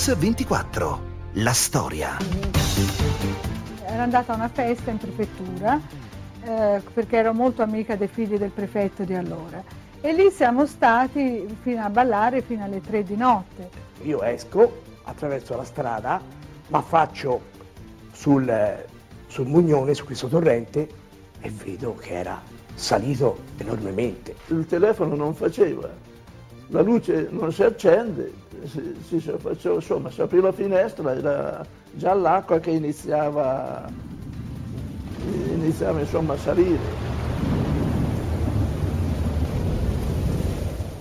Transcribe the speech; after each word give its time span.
Mix24. 0.00 0.98
La 1.34 1.52
storia. 1.52 2.16
Era 3.84 4.02
andata 4.02 4.32
a 4.32 4.36
una 4.36 4.48
festa 4.48 4.90
in 4.90 4.96
prefettura 4.96 5.78
eh, 6.42 6.80
perché 6.94 7.18
ero 7.18 7.34
molto 7.34 7.60
amica 7.60 7.96
dei 7.96 8.08
figli 8.08 8.38
del 8.38 8.48
prefetto 8.48 9.04
di 9.04 9.12
allora 9.12 9.62
e 10.00 10.12
lì 10.14 10.30
siamo 10.30 10.64
stati 10.64 11.46
fino 11.60 11.84
a 11.84 11.90
ballare 11.90 12.40
fino 12.40 12.64
alle 12.64 12.80
tre 12.80 13.02
di 13.02 13.14
notte. 13.14 13.68
Io 14.04 14.22
esco 14.22 14.80
attraverso 15.02 15.54
la 15.54 15.64
strada, 15.64 16.18
ma 16.68 16.80
faccio 16.80 17.42
sul, 18.10 18.86
sul 19.26 19.46
Mugnone, 19.48 19.92
su 19.92 20.06
questo 20.06 20.28
torrente 20.28 20.88
e 21.42 21.50
vedo 21.50 21.94
che 21.96 22.14
era 22.14 22.40
salito 22.74 23.40
enormemente. 23.58 24.34
Il 24.46 24.64
telefono 24.64 25.14
non 25.14 25.34
faceva, 25.34 25.90
la 26.68 26.80
luce 26.80 27.28
non 27.30 27.52
si 27.52 27.62
accende, 27.62 28.32
si, 28.66 29.20
si, 29.20 29.20
faceva, 29.38 29.74
insomma, 29.74 30.10
si 30.10 30.20
aprì 30.20 30.40
la 30.40 30.52
finestra, 30.52 31.14
era 31.14 31.66
già 31.92 32.14
l'acqua 32.14 32.58
che 32.58 32.70
iniziava, 32.70 33.88
iniziava 35.26 36.00
insomma, 36.00 36.34
a 36.34 36.38
salire. 36.38 37.18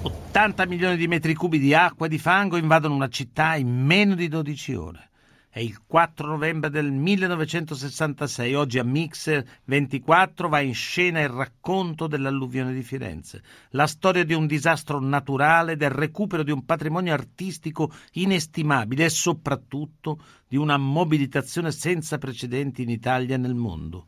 80 0.01 0.67
milioni 0.67 0.95
di 0.95 1.07
metri 1.07 1.33
cubi 1.33 1.59
di 1.59 1.73
acqua 1.73 2.05
e 2.05 2.09
di 2.09 2.19
fango 2.19 2.57
invadono 2.57 2.95
una 2.95 3.09
città 3.09 3.55
in 3.55 3.67
meno 3.67 4.15
di 4.15 4.27
12 4.27 4.75
ore. 4.75 5.08
È 5.51 5.57
il 5.57 5.81
4 5.83 6.27
novembre 6.27 6.69
del 6.69 6.91
1966. 6.91 8.53
Oggi 8.53 8.77
a 8.77 8.83
Mixer 8.83 9.43
24 9.63 10.47
va 10.47 10.59
in 10.59 10.75
scena 10.75 11.21
il 11.21 11.29
racconto 11.29 12.05
dell'alluvione 12.05 12.71
di 12.71 12.83
Firenze. 12.83 13.41
La 13.71 13.87
storia 13.87 14.23
di 14.23 14.35
un 14.35 14.45
disastro 14.45 14.99
naturale, 14.99 15.75
del 15.75 15.89
recupero 15.89 16.43
di 16.43 16.51
un 16.51 16.65
patrimonio 16.65 17.13
artistico 17.13 17.91
inestimabile 18.11 19.05
e 19.05 19.09
soprattutto 19.09 20.21
di 20.47 20.55
una 20.55 20.77
mobilitazione 20.77 21.71
senza 21.71 22.19
precedenti 22.19 22.83
in 22.83 22.89
Italia 22.91 23.33
e 23.33 23.39
nel 23.39 23.55
mondo. 23.55 24.05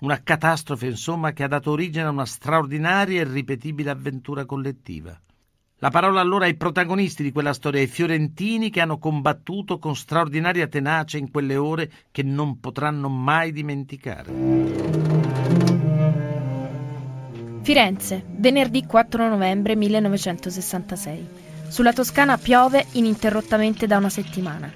Una 0.00 0.20
catastrofe, 0.20 0.86
insomma, 0.86 1.32
che 1.32 1.44
ha 1.44 1.48
dato 1.48 1.70
origine 1.70 2.06
a 2.06 2.10
una 2.10 2.26
straordinaria 2.26 3.20
e 3.20 3.24
ripetibile 3.24 3.90
avventura 3.90 4.44
collettiva. 4.44 5.16
La 5.80 5.90
parola 5.90 6.22
allora 6.22 6.46
ai 6.46 6.56
protagonisti 6.56 7.22
di 7.22 7.32
quella 7.32 7.52
storia, 7.52 7.82
ai 7.82 7.86
fiorentini 7.86 8.70
che 8.70 8.80
hanno 8.80 8.96
combattuto 8.96 9.78
con 9.78 9.94
straordinaria 9.94 10.68
tenacia 10.68 11.18
in 11.18 11.30
quelle 11.30 11.56
ore 11.56 11.90
che 12.10 12.22
non 12.22 12.60
potranno 12.60 13.10
mai 13.10 13.52
dimenticare. 13.52 14.32
Firenze, 17.60 18.24
venerdì 18.26 18.86
4 18.86 19.28
novembre 19.28 19.76
1966. 19.76 21.28
Sulla 21.68 21.92
Toscana 21.92 22.38
piove 22.38 22.86
ininterrottamente 22.92 23.86
da 23.86 23.98
una 23.98 24.08
settimana. 24.08 24.72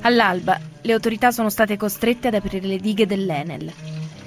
All'alba 0.00 0.58
le 0.80 0.92
autorità 0.94 1.30
sono 1.30 1.50
state 1.50 1.76
costrette 1.76 2.28
ad 2.28 2.34
aprire 2.34 2.66
le 2.66 2.78
dighe 2.78 3.04
dell'Enel. 3.04 3.70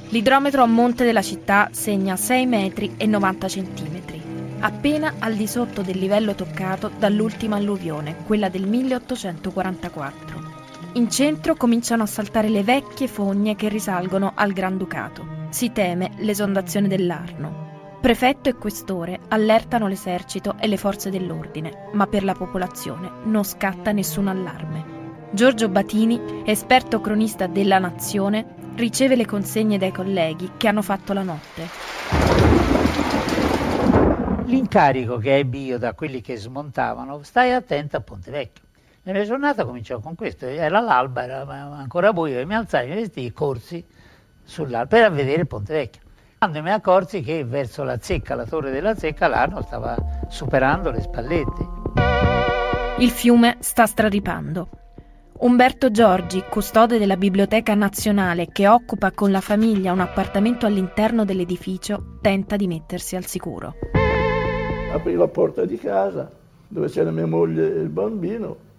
L'idrometro 0.09 0.61
a 0.61 0.67
monte 0.67 1.03
della 1.03 1.23
città 1.23 1.69
segna 1.71 2.15
6 2.15 2.45
metri 2.45 2.93
e 2.97 3.07
90 3.07 3.47
centimetri 3.47 4.20
appena 4.61 5.15
al 5.19 5.33
di 5.33 5.47
sotto 5.47 5.81
del 5.81 5.97
livello 5.97 6.35
toccato 6.35 6.91
dall'ultima 6.97 7.57
alluvione, 7.57 8.23
quella 8.25 8.47
del 8.49 8.67
1844. 8.67 10.59
In 10.93 11.09
centro 11.09 11.55
cominciano 11.55 12.03
a 12.03 12.07
saltare 12.07 12.49
le 12.49 12.63
vecchie 12.63 13.07
fogne 13.07 13.55
che 13.55 13.69
risalgono 13.69 14.33
al 14.35 14.51
Granducato. 14.53 15.39
Si 15.49 15.71
teme 15.71 16.11
l'esondazione 16.17 16.87
dell'Arno. 16.87 17.97
Prefetto 18.01 18.49
e 18.49 18.55
questore 18.55 19.19
allertano 19.29 19.87
l'esercito 19.87 20.55
e 20.59 20.67
le 20.67 20.77
forze 20.77 21.09
dell'ordine, 21.09 21.89
ma 21.93 22.07
per 22.07 22.23
la 22.23 22.33
popolazione 22.33 23.11
non 23.23 23.43
scatta 23.43 23.91
nessun 23.91 24.27
allarme. 24.27 24.99
Giorgio 25.31 25.69
Batini, 25.69 26.43
esperto 26.45 26.99
cronista 26.99 27.47
della 27.47 27.79
Nazione, 27.79 28.55
riceve 28.75 29.15
le 29.15 29.25
consegne 29.25 29.77
dai 29.77 29.91
colleghi 29.91 30.51
che 30.57 30.67
hanno 30.67 30.81
fatto 30.81 31.13
la 31.13 31.23
notte. 31.23 32.80
L'incarico 34.51 35.15
che 35.15 35.37
ebbi 35.37 35.63
io 35.63 35.77
da 35.77 35.93
quelli 35.93 36.19
che 36.19 36.35
smontavano, 36.35 37.23
stai 37.23 37.53
attento 37.53 37.95
a 37.95 38.01
Ponte 38.01 38.31
Vecchio. 38.31 38.65
La 39.03 39.13
mia 39.13 39.23
giornata 39.23 39.63
cominciò 39.63 40.01
con 40.01 40.13
questo, 40.13 40.45
era 40.45 40.81
l'alba, 40.81 41.23
era 41.23 41.47
ancora 41.47 42.11
buio, 42.11 42.37
e 42.37 42.43
mi 42.43 42.53
alzai, 42.53 42.89
mi 42.89 42.95
vestì 42.95 43.25
e 43.25 43.31
corsi 43.31 43.81
sull'alba 44.43 44.87
per 44.87 45.11
vedere 45.13 45.45
Ponte 45.45 45.73
Vecchio. 45.73 46.01
Quando 46.37 46.61
mi 46.61 46.69
accorsi 46.69 47.21
che 47.21 47.45
verso 47.45 47.83
la 47.83 47.97
zecca, 47.97 48.35
la 48.35 48.45
torre 48.45 48.71
della 48.71 48.93
zecca, 48.93 49.27
l'Arno 49.27 49.61
stava 49.61 49.95
superando 50.27 50.91
le 50.91 50.99
spallette. 50.99 51.67
Il 52.97 53.09
fiume 53.09 53.55
sta 53.61 53.85
straripando. 53.85 54.67
Umberto 55.39 55.91
Giorgi, 55.91 56.43
custode 56.49 56.97
della 56.99 57.15
Biblioteca 57.15 57.73
Nazionale 57.73 58.47
che 58.51 58.67
occupa 58.67 59.11
con 59.11 59.31
la 59.31 59.39
famiglia 59.39 59.93
un 59.93 60.01
appartamento 60.01 60.65
all'interno 60.65 61.23
dell'edificio, 61.23 62.17
tenta 62.19 62.57
di 62.57 62.67
mettersi 62.67 63.15
al 63.15 63.25
sicuro 63.25 63.75
aprì 64.93 65.15
la 65.15 65.27
porta 65.27 65.65
di 65.65 65.77
casa 65.77 66.29
dove 66.67 66.87
c'era 66.87 67.11
mia 67.11 67.25
moglie 67.25 67.75
e 67.75 67.79
il 67.79 67.89
bambino, 67.89 68.69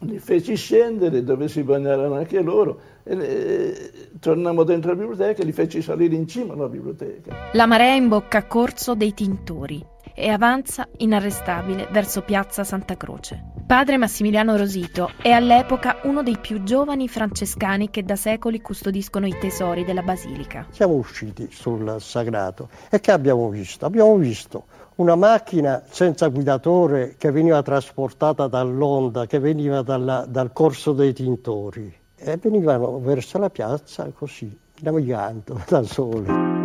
li 0.00 0.18
feci 0.18 0.56
scendere 0.56 1.22
dove 1.24 1.48
si 1.48 1.62
bagnarono 1.62 2.14
anche 2.14 2.40
loro 2.40 2.80
e, 3.02 3.16
e 3.16 3.90
tornammo 4.18 4.62
dentro 4.62 4.90
la 4.90 4.96
biblioteca 4.96 5.42
e 5.42 5.44
li 5.44 5.52
feci 5.52 5.82
salire 5.82 6.14
in 6.14 6.26
cima 6.26 6.54
alla 6.54 6.68
biblioteca. 6.68 7.50
La 7.52 7.66
marea 7.66 7.94
imbocca 7.94 8.44
corso 8.44 8.94
dei 8.94 9.14
tintori 9.14 9.84
e 10.14 10.28
avanza 10.28 10.88
inarrestabile 10.98 11.88
verso 11.90 12.22
piazza 12.22 12.64
Santa 12.64 12.96
Croce. 12.96 13.42
Padre 13.66 13.96
Massimiliano 13.96 14.56
Rosito 14.56 15.10
è 15.22 15.30
all'epoca 15.30 16.00
uno 16.02 16.22
dei 16.22 16.36
più 16.38 16.62
giovani 16.62 17.08
francescani 17.08 17.88
che 17.88 18.02
da 18.02 18.16
secoli 18.16 18.60
custodiscono 18.60 19.26
i 19.26 19.36
tesori 19.38 19.84
della 19.84 20.02
basilica. 20.02 20.66
Siamo 20.70 20.94
usciti 20.94 21.48
sul 21.50 21.96
sagrato 22.00 22.68
e 22.90 23.00
che 23.00 23.12
abbiamo 23.12 23.48
visto? 23.48 23.86
Abbiamo 23.86 24.16
visto 24.16 24.64
una 25.00 25.16
macchina 25.16 25.82
senza 25.88 26.28
guidatore 26.28 27.14
che 27.16 27.30
veniva 27.30 27.62
trasportata 27.62 28.48
dall'onda, 28.48 29.26
che 29.26 29.38
veniva 29.38 29.80
dalla, 29.80 30.26
dal 30.28 30.52
corso 30.52 30.92
dei 30.92 31.14
tintori 31.14 31.92
e 32.14 32.36
venivano 32.36 32.98
verso 33.00 33.38
la 33.38 33.48
piazza 33.48 34.10
così, 34.14 34.54
navigando 34.80 35.58
da 35.66 35.82
sole. 35.82 36.58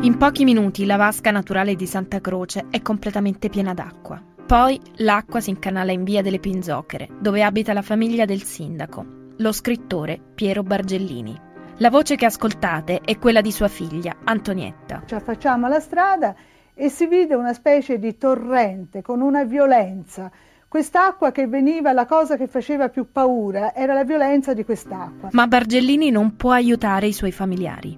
In 0.00 0.16
pochi 0.18 0.44
minuti 0.44 0.84
la 0.84 0.96
vasca 0.96 1.30
naturale 1.30 1.74
di 1.74 1.86
Santa 1.86 2.20
Croce 2.20 2.66
è 2.70 2.82
completamente 2.82 3.48
piena 3.48 3.72
d'acqua. 3.72 4.22
Poi 4.46 4.78
l'acqua 4.96 5.40
si 5.40 5.50
incanala 5.50 5.90
in 5.90 6.04
via 6.04 6.22
delle 6.22 6.38
Pinzochere, 6.38 7.08
dove 7.18 7.42
abita 7.42 7.72
la 7.72 7.82
famiglia 7.82 8.26
del 8.26 8.42
sindaco, 8.42 9.04
lo 9.38 9.52
scrittore 9.52 10.20
Piero 10.34 10.62
Bargellini. 10.62 11.47
La 11.80 11.90
voce 11.90 12.16
che 12.16 12.24
ascoltate 12.24 13.00
è 13.04 13.18
quella 13.18 13.40
di 13.40 13.52
sua 13.52 13.68
figlia, 13.68 14.16
Antonietta. 14.24 15.02
Ci 15.06 15.14
affacciamo 15.14 15.66
alla 15.66 15.78
strada 15.78 16.34
e 16.74 16.88
si 16.88 17.06
vide 17.06 17.36
una 17.36 17.52
specie 17.52 18.00
di 18.00 18.16
torrente 18.18 19.00
con 19.00 19.20
una 19.20 19.44
violenza. 19.44 20.28
Quest'acqua 20.66 21.30
che 21.30 21.46
veniva, 21.46 21.92
la 21.92 22.04
cosa 22.04 22.36
che 22.36 22.48
faceva 22.48 22.88
più 22.88 23.12
paura 23.12 23.76
era 23.76 23.94
la 23.94 24.02
violenza 24.02 24.54
di 24.54 24.64
quest'acqua. 24.64 25.28
Ma 25.30 25.46
Bargellini 25.46 26.10
non 26.10 26.34
può 26.34 26.50
aiutare 26.50 27.06
i 27.06 27.12
suoi 27.12 27.30
familiari. 27.30 27.96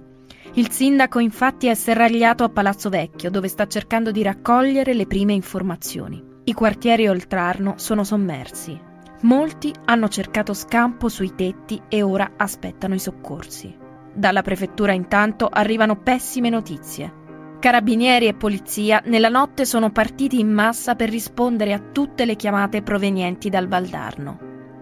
Il 0.53 0.69
sindaco 0.69 1.17
infatti 1.17 1.65
è 1.65 1.73
serragliato 1.73 2.43
a 2.43 2.49
Palazzo 2.49 2.89
Vecchio, 2.89 3.31
dove 3.31 3.47
sta 3.47 3.65
cercando 3.65 4.11
di 4.11 4.21
raccogliere 4.21 4.93
le 4.93 5.07
prime 5.07 5.33
informazioni. 5.33 6.23
I 6.43 6.53
quartieri 6.53 7.07
oltrarno 7.07 7.73
sono 7.77 8.03
sommersi. 8.03 8.89
Molti 9.23 9.71
hanno 9.85 10.07
cercato 10.07 10.55
scampo 10.55 11.07
sui 11.07 11.35
tetti 11.35 11.79
e 11.87 12.01
ora 12.01 12.31
aspettano 12.37 12.95
i 12.95 12.99
soccorsi. 12.99 13.77
Dalla 14.13 14.41
prefettura 14.41 14.93
intanto 14.93 15.47
arrivano 15.47 15.95
pessime 15.95 16.49
notizie. 16.49 17.19
Carabinieri 17.59 18.25
e 18.25 18.33
polizia 18.33 18.99
nella 19.05 19.29
notte 19.29 19.65
sono 19.65 19.91
partiti 19.91 20.39
in 20.39 20.49
massa 20.51 20.95
per 20.95 21.09
rispondere 21.09 21.73
a 21.73 21.79
tutte 21.79 22.25
le 22.25 22.35
chiamate 22.35 22.81
provenienti 22.81 23.49
dal 23.49 23.67
Valdarno. 23.67 24.39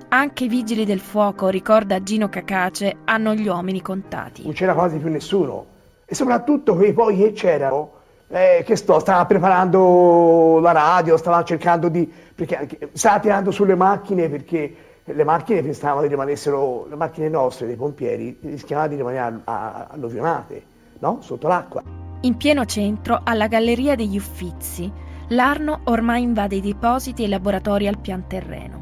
Anche 0.07 0.45
i 0.45 0.47
vigili 0.47 0.85
del 0.85 1.01
fuoco, 1.01 1.49
ricorda 1.49 2.01
Gino 2.01 2.29
Cacace, 2.29 2.99
hanno 3.03 3.35
gli 3.35 3.47
uomini 3.47 3.81
contati. 3.81 4.43
Non 4.43 4.53
c'era 4.53 4.73
quasi 4.73 4.99
più 4.99 5.09
nessuno. 5.09 5.65
E 6.05 6.15
soprattutto 6.15 6.75
quei 6.77 6.93
poi 6.93 7.17
che 7.17 7.33
c'erano 7.33 7.98
eh, 8.29 8.63
che 8.65 8.75
sto, 8.75 8.99
stava 8.99 9.25
preparando 9.25 10.59
la 10.61 10.71
radio, 10.71 11.17
stava 11.17 11.43
cercando 11.43 11.89
di, 11.89 12.09
perché 12.35 12.91
stava 12.93 13.19
tirando 13.19 13.51
sulle 13.51 13.75
macchine 13.75 14.29
perché 14.29 14.75
le 15.03 15.23
macchine 15.23 15.63
pensavano 15.63 16.01
di 16.03 16.07
rimanessero, 16.07 16.85
le 16.87 16.95
macchine 16.95 17.29
nostre, 17.29 17.65
dei 17.65 17.75
pompieri, 17.75 18.37
rischiavano 18.41 18.89
di 18.89 18.95
rimanere 18.95 19.41
alluvionate, 19.43 20.63
no? 20.99 21.17
Sotto 21.21 21.47
l'acqua. 21.47 21.81
In 22.21 22.37
pieno 22.37 22.65
centro, 22.65 23.21
alla 23.23 23.47
Galleria 23.47 23.95
degli 23.95 24.17
Uffizi, 24.17 24.91
l'Arno 25.29 25.81
ormai 25.85 26.21
invade 26.21 26.57
i 26.57 26.61
depositi 26.61 27.23
e 27.23 27.25
i 27.25 27.29
laboratori 27.29 27.87
al 27.87 27.97
pian 27.97 28.27
terreno. 28.27 28.77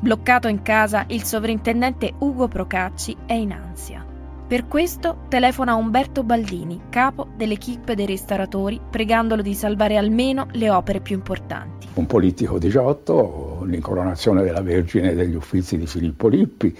Bloccato 0.00 0.48
in 0.48 0.60
casa, 0.60 1.04
il 1.08 1.22
sovrintendente 1.22 2.12
Ugo 2.18 2.46
Procacci 2.46 3.16
è 3.24 3.32
in 3.32 3.52
ansia. 3.52 4.03
Per 4.46 4.68
questo 4.68 5.24
telefona 5.28 5.72
a 5.72 5.76
Umberto 5.76 6.22
Baldini, 6.22 6.82
capo 6.90 7.28
dell'equipe 7.34 7.94
dei 7.94 8.04
restauratori, 8.04 8.78
pregandolo 8.90 9.40
di 9.40 9.54
salvare 9.54 9.96
almeno 9.96 10.48
le 10.52 10.68
opere 10.68 11.00
più 11.00 11.16
importanti. 11.16 11.88
Un 11.94 12.04
politico 12.04 12.58
di 12.58 12.68
Giotto, 12.68 13.62
l'incoronazione 13.64 14.42
della 14.42 14.60
Vergine 14.60 15.14
degli 15.14 15.34
Uffizi 15.34 15.78
di 15.78 15.86
Filippo 15.86 16.28
Lippi, 16.28 16.76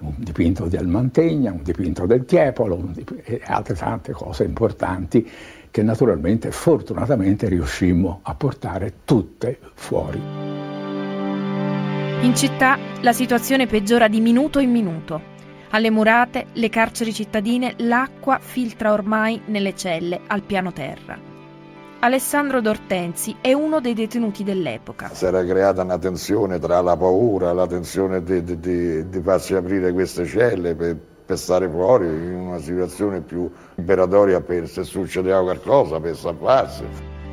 un 0.00 0.12
dipinto 0.18 0.66
del 0.66 0.86
Mantegna, 0.86 1.52
un 1.52 1.62
dipinto 1.62 2.04
del 2.04 2.26
Tiepolo 2.26 2.90
e 3.24 3.40
altre 3.46 3.74
tante 3.74 4.12
cose 4.12 4.44
importanti 4.44 5.26
che 5.70 5.82
naturalmente 5.82 6.50
fortunatamente 6.50 7.48
riuscimmo 7.48 8.20
a 8.24 8.34
portare 8.34 8.92
tutte 9.06 9.58
fuori. 9.72 10.20
In 12.20 12.32
città 12.34 12.78
la 13.00 13.14
situazione 13.14 13.66
peggiora 13.66 14.06
di 14.06 14.20
minuto 14.20 14.58
in 14.58 14.70
minuto. 14.70 15.34
Alle 15.76 15.90
murate, 15.90 16.46
le 16.54 16.70
carceri 16.70 17.12
cittadine, 17.12 17.74
l'acqua 17.80 18.38
filtra 18.40 18.94
ormai 18.94 19.42
nelle 19.44 19.74
celle 19.74 20.22
al 20.26 20.40
piano 20.40 20.72
terra. 20.72 21.18
Alessandro 21.98 22.62
D'Ortenzi 22.62 23.36
è 23.42 23.52
uno 23.52 23.80
dei 23.80 23.92
detenuti 23.92 24.42
dell'epoca. 24.42 25.10
Si 25.12 25.26
era 25.26 25.44
creata 25.44 25.82
una 25.82 25.98
tensione 25.98 26.58
tra 26.58 26.80
la 26.80 26.96
paura, 26.96 27.52
la 27.52 27.66
tensione 27.66 28.22
di, 28.22 28.42
di, 28.42 28.58
di, 28.58 29.06
di 29.10 29.20
farsi 29.20 29.54
aprire 29.54 29.92
queste 29.92 30.24
celle 30.24 30.74
per, 30.74 30.96
per, 31.26 31.36
stare 31.36 31.68
fuori 31.68 32.06
in 32.06 32.32
una 32.32 32.58
situazione 32.58 33.20
più 33.20 33.50
liberatoria 33.74 34.40
per 34.40 34.68
se 34.68 34.82
succedeva 34.82 35.42
qualcosa, 35.42 36.00
per 36.00 36.16
salvarsi. 36.16 36.84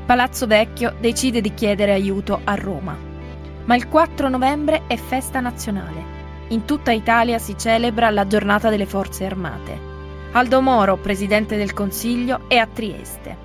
Palazzo 0.05 0.47
Vecchio 0.47 0.93
decide 0.99 1.39
di 1.39 1.53
chiedere 1.53 1.93
aiuto 1.93 2.41
a 2.43 2.55
Roma. 2.55 2.93
Ma 3.63 3.75
il 3.77 3.87
4 3.87 4.27
novembre 4.27 4.81
è 4.87 4.97
festa 4.97 5.39
nazionale. 5.39 6.12
In 6.49 6.65
tutta 6.65 6.91
Italia 6.91 7.39
si 7.39 7.57
celebra 7.57 8.09
la 8.09 8.27
giornata 8.27 8.69
delle 8.69 8.85
forze 8.85 9.25
armate. 9.25 9.91
Aldo 10.33 10.61
Moro, 10.61 10.97
presidente 10.97 11.55
del 11.55 11.73
Consiglio, 11.73 12.41
è 12.47 12.57
a 12.57 12.67
Trieste. 12.67 13.35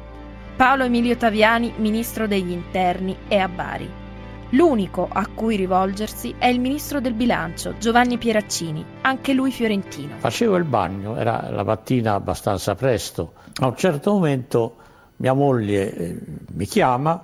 Paolo 0.56 0.84
Emilio 0.84 1.16
Taviani, 1.16 1.72
ministro 1.76 2.26
degli 2.26 2.50
interni, 2.50 3.16
è 3.28 3.36
a 3.36 3.48
Bari. 3.48 3.88
L'unico 4.50 5.08
a 5.10 5.26
cui 5.32 5.56
rivolgersi 5.56 6.34
è 6.38 6.46
il 6.46 6.58
ministro 6.58 7.00
del 7.00 7.12
bilancio, 7.12 7.76
Giovanni 7.78 8.18
Pieraccini, 8.18 8.84
anche 9.02 9.34
lui 9.34 9.52
fiorentino. 9.52 10.14
Facevo 10.16 10.56
il 10.56 10.64
bagno, 10.64 11.16
era 11.16 11.48
la 11.50 11.62
mattina 11.62 12.14
abbastanza 12.14 12.74
presto. 12.74 13.34
A 13.60 13.66
un 13.66 13.76
certo 13.76 14.12
momento 14.12 14.76
mia 15.16 15.34
moglie 15.34 15.94
eh, 15.94 16.18
mi 16.54 16.64
chiama 16.64 17.22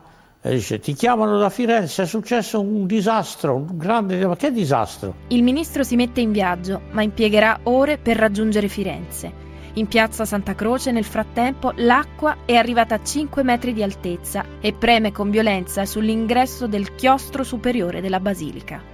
dice 0.50 0.78
ti 0.78 0.92
chiamano 0.92 1.38
da 1.38 1.48
Firenze, 1.48 2.02
è 2.02 2.06
successo 2.06 2.60
un 2.60 2.86
disastro, 2.86 3.54
un 3.54 3.78
grande... 3.78 4.26
Ma 4.26 4.36
che 4.36 4.52
disastro? 4.52 5.14
Il 5.28 5.42
ministro 5.42 5.82
si 5.82 5.96
mette 5.96 6.20
in 6.20 6.32
viaggio, 6.32 6.82
ma 6.90 7.02
impiegherà 7.02 7.60
ore 7.64 7.98
per 7.98 8.16
raggiungere 8.16 8.68
Firenze. 8.68 9.42
In 9.76 9.88
piazza 9.88 10.24
Santa 10.24 10.54
Croce, 10.54 10.92
nel 10.92 11.04
frattempo, 11.04 11.72
l'acqua 11.76 12.38
è 12.44 12.54
arrivata 12.54 12.94
a 12.94 13.02
5 13.02 13.42
metri 13.42 13.72
di 13.72 13.82
altezza 13.82 14.44
e 14.60 14.72
preme 14.72 15.10
con 15.10 15.30
violenza 15.30 15.84
sull'ingresso 15.84 16.68
del 16.68 16.94
chiostro 16.94 17.42
superiore 17.42 18.00
della 18.00 18.20
basilica. 18.20 18.93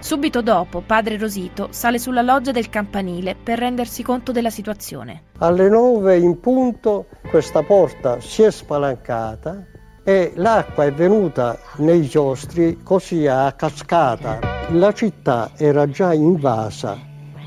Subito 0.00 0.40
dopo, 0.40 0.80
padre 0.80 1.18
Rosito 1.18 1.68
sale 1.70 1.98
sulla 1.98 2.22
loggia 2.22 2.52
del 2.52 2.70
campanile 2.70 3.36
per 3.36 3.58
rendersi 3.58 4.02
conto 4.02 4.32
della 4.32 4.48
situazione. 4.48 5.24
Alle 5.38 5.68
nove 5.68 6.16
in 6.16 6.40
punto 6.40 7.06
questa 7.28 7.62
porta 7.62 8.18
si 8.18 8.42
è 8.42 8.50
spalancata 8.50 9.66
e 10.02 10.32
l'acqua 10.36 10.86
è 10.86 10.92
venuta 10.92 11.58
nei 11.76 12.00
chiostri 12.08 12.80
così 12.82 13.26
a 13.26 13.52
cascata. 13.52 14.38
La 14.70 14.92
città 14.92 15.50
era 15.56 15.86
già 15.88 16.14
invasa 16.14 16.98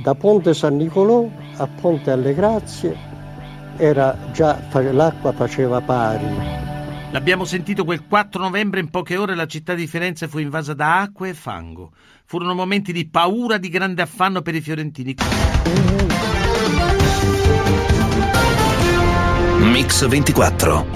da 0.03 0.13
Ponte 0.13 0.53
San 0.53 0.77
Nicolò 0.77 1.27
a 1.57 1.67
Ponte 1.67 2.11
alle 2.11 2.35
Grazie, 2.35 2.95
già, 4.31 4.59
l'acqua 4.91 5.31
faceva 5.31 5.81
pari. 5.81 6.61
L'abbiamo 7.11 7.45
sentito 7.45 7.83
quel 7.83 8.07
4 8.07 8.41
novembre, 8.41 8.79
in 8.79 8.89
poche 8.89 9.17
ore 9.17 9.35
la 9.35 9.45
città 9.45 9.75
di 9.75 9.85
Firenze 9.85 10.27
fu 10.27 10.39
invasa 10.39 10.73
da 10.73 11.01
acqua 11.01 11.27
e 11.27 11.35
fango. 11.35 11.91
Furono 12.33 12.55
momenti 12.55 12.91
di 12.91 13.07
paura, 13.07 13.59
di 13.59 13.69
grande 13.69 14.01
affanno 14.01 14.41
per 14.41 14.55
i 14.55 14.61
fiorentini. 14.61 15.17
Mix 19.59 20.07
24 20.07 20.87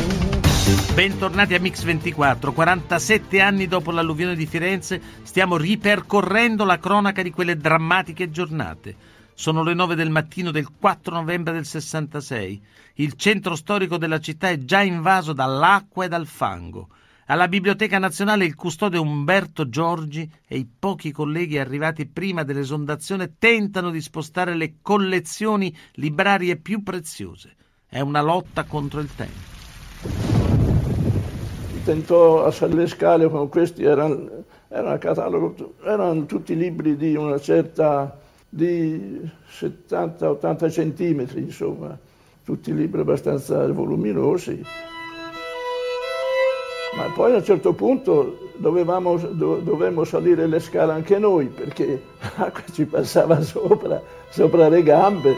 Bentornati 0.95 1.53
a 1.53 1.59
Mix 1.59 1.83
24. 1.83 2.51
47 2.51 3.39
anni 3.39 3.67
dopo 3.67 3.91
l'alluvione 3.91 4.35
di 4.35 4.47
Firenze 4.47 4.99
stiamo 5.21 5.57
ripercorrendo 5.57 6.65
la 6.65 6.79
cronaca 6.79 7.21
di 7.21 7.29
quelle 7.29 7.55
drammatiche 7.55 8.31
giornate. 8.31 8.95
Sono 9.35 9.61
le 9.61 9.75
9 9.75 9.93
del 9.93 10.09
mattino 10.09 10.49
del 10.49 10.69
4 10.75 11.13
novembre 11.13 11.53
del 11.53 11.67
66. 11.67 12.61
Il 12.95 13.13
centro 13.13 13.55
storico 13.55 13.97
della 13.97 14.19
città 14.19 14.49
è 14.49 14.57
già 14.57 14.81
invaso 14.81 15.33
dall'acqua 15.33 16.05
e 16.05 16.07
dal 16.07 16.25
fango. 16.25 16.87
Alla 17.29 17.49
Biblioteca 17.49 17.99
Nazionale 17.99 18.45
il 18.45 18.55
custode 18.55 18.97
Umberto 18.97 19.67
Giorgi 19.67 20.31
e 20.47 20.55
i 20.55 20.65
pochi 20.65 21.11
colleghi 21.11 21.57
arrivati 21.57 22.07
prima 22.07 22.43
dell'esondazione 22.43 23.33
tentano 23.37 23.89
di 23.89 23.99
spostare 23.99 24.55
le 24.55 24.75
collezioni 24.81 25.75
librarie 25.95 26.55
più 26.55 26.83
preziose. 26.83 27.55
È 27.85 27.99
una 27.99 28.21
lotta 28.21 28.63
contro 28.63 29.01
il 29.01 29.13
tempo. 29.13 29.55
Tentò 31.83 32.45
a 32.45 32.51
salire 32.51 32.83
le 32.83 32.87
scale 32.87 33.29
con 33.29 33.49
questi, 33.49 33.83
erano, 33.83 34.45
erano, 34.69 34.97
catalogo, 34.97 35.73
erano 35.83 36.25
tutti 36.25 36.55
libri 36.55 36.95
di 36.95 37.17
una 37.17 37.41
certa 37.41 38.17
di 38.47 39.19
70-80 39.49 40.71
centimetri, 40.71 41.41
insomma, 41.41 41.97
tutti 42.45 42.73
libri 42.73 43.01
abbastanza 43.01 43.69
voluminosi. 43.69 44.63
Ma 46.97 47.11
poi 47.13 47.33
a 47.33 47.35
un 47.35 47.43
certo 47.43 47.73
punto 47.73 48.49
dovevamo, 48.55 49.17
dovevamo 49.17 50.03
salire 50.03 50.47
le 50.47 50.59
scale 50.59 50.93
anche 50.93 51.19
noi, 51.19 51.45
perché 51.45 52.01
l'acqua 52.37 52.63
ci 52.73 52.85
passava 52.85 53.39
sopra, 53.41 54.01
sopra 54.29 54.67
le 54.67 54.81
gambe. 54.81 55.35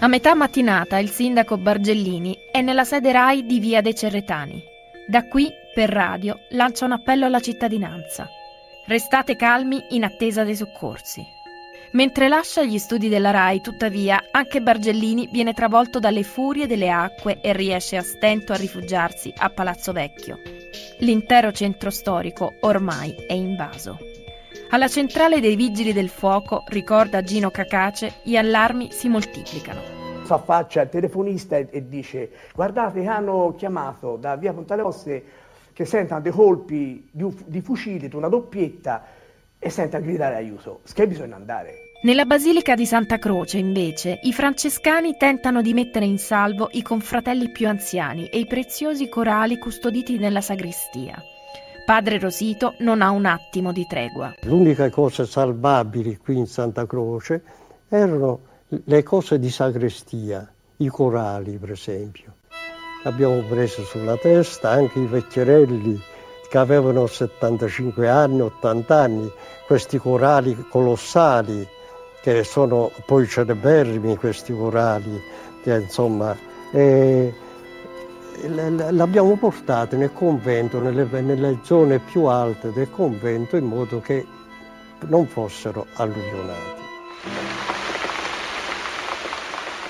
A 0.00 0.08
metà 0.08 0.34
mattinata 0.34 0.98
il 0.98 1.08
sindaco 1.08 1.56
Bargellini 1.56 2.36
è 2.50 2.60
nella 2.62 2.82
sede 2.82 3.12
RAI 3.12 3.46
di 3.46 3.60
Via 3.60 3.80
dei 3.80 3.94
Cerretani. 3.94 4.60
Da 5.06 5.28
qui 5.28 5.48
per 5.72 5.88
radio 5.88 6.36
lancia 6.50 6.84
un 6.84 6.92
appello 6.92 7.26
alla 7.26 7.38
cittadinanza. 7.38 8.28
Restate 8.86 9.36
calmi 9.36 9.80
in 9.90 10.02
attesa 10.02 10.42
dei 10.42 10.56
soccorsi. 10.56 11.24
Mentre 11.92 12.28
lascia 12.28 12.62
gli 12.62 12.78
studi 12.78 13.10
della 13.10 13.30
RAI, 13.30 13.60
tuttavia, 13.60 14.24
anche 14.30 14.62
Bargellini 14.62 15.28
viene 15.30 15.52
travolto 15.52 15.98
dalle 15.98 16.22
furie 16.22 16.66
delle 16.66 16.90
acque 16.90 17.40
e 17.42 17.52
riesce 17.52 17.98
a 17.98 18.02
stento 18.02 18.54
a 18.54 18.56
rifugiarsi 18.56 19.30
a 19.36 19.50
Palazzo 19.50 19.92
Vecchio. 19.92 20.38
L'intero 21.00 21.52
centro 21.52 21.90
storico 21.90 22.54
ormai 22.60 23.12
è 23.26 23.34
invaso. 23.34 23.98
Alla 24.70 24.88
centrale 24.88 25.40
dei 25.40 25.54
vigili 25.54 25.92
del 25.92 26.08
fuoco, 26.08 26.64
ricorda 26.68 27.20
Gino 27.20 27.50
Cacace, 27.50 28.20
gli 28.22 28.36
allarmi 28.36 28.90
si 28.90 29.08
moltiplicano 29.08 30.00
fa 30.22 30.38
faccia 30.38 30.82
al 30.82 30.88
telefonista 30.88 31.56
e, 31.56 31.88
dice 31.88 32.30
guardate 32.54 33.04
hanno 33.06 33.54
chiamato 33.56 34.16
da 34.16 34.36
via 34.36 34.52
Pontale 34.52 34.82
Oste 34.82 35.24
che 35.72 35.84
sentono 35.84 36.20
dei 36.20 36.30
colpi 36.30 37.08
di, 37.10 37.26
di 37.46 37.60
fucile, 37.60 38.08
di 38.08 38.16
una 38.16 38.28
doppietta 38.28 39.04
e 39.58 39.70
sentono 39.70 40.04
gridare 40.04 40.36
aiuto. 40.36 40.80
Che 40.92 41.06
bisogna 41.06 41.36
andare? 41.36 41.81
Nella 42.02 42.24
Basilica 42.24 42.74
di 42.74 42.84
Santa 42.84 43.18
Croce, 43.18 43.58
invece, 43.58 44.18
i 44.22 44.32
francescani 44.32 45.16
tentano 45.16 45.62
di 45.62 45.72
mettere 45.72 46.04
in 46.04 46.18
salvo 46.18 46.68
i 46.72 46.82
confratelli 46.82 47.50
più 47.50 47.68
anziani 47.68 48.26
e 48.26 48.40
i 48.40 48.46
preziosi 48.46 49.08
corali 49.08 49.56
custoditi 49.56 50.18
nella 50.18 50.40
sagrestia. 50.40 51.22
Padre 51.84 52.18
Rosito 52.18 52.74
non 52.78 53.02
ha 53.02 53.10
un 53.10 53.24
attimo 53.24 53.70
di 53.70 53.86
tregua. 53.86 54.34
L'unica 54.42 54.90
cosa 54.90 55.24
salvabili 55.24 56.16
qui 56.16 56.38
in 56.38 56.46
Santa 56.46 56.86
Croce 56.86 57.42
erano 57.88 58.40
le 58.68 59.02
cose 59.04 59.38
di 59.38 59.50
sagrestia, 59.50 60.52
i 60.78 60.88
corali 60.88 61.56
per 61.56 61.70
esempio 61.70 62.34
abbiamo 63.04 63.40
preso 63.42 63.82
sulla 63.82 64.16
testa 64.16 64.70
anche 64.70 65.00
i 65.00 65.06
vecchierelli 65.06 66.00
che 66.48 66.58
avevano 66.58 67.06
75 67.06 68.08
anni, 68.08 68.42
80 68.42 68.94
anni, 68.94 69.32
questi 69.66 69.98
corali 69.98 70.54
colossali 70.68 71.66
che 72.22 72.44
sono 72.44 72.92
poi 73.04 73.26
cereberrimi 73.26 74.16
questi 74.16 74.54
corali, 74.54 75.20
che 75.62 75.74
insomma 75.74 76.36
eh, 76.70 77.34
l'abbiamo 78.90 79.36
portato 79.36 79.96
nel 79.96 80.12
convento, 80.12 80.80
nelle, 80.80 81.04
nelle 81.20 81.58
zone 81.62 81.98
più 81.98 82.24
alte 82.24 82.72
del 82.72 82.90
convento 82.90 83.56
in 83.56 83.64
modo 83.64 84.00
che 84.00 84.24
non 85.08 85.26
fossero 85.26 85.86
alluvionati. 85.94 86.80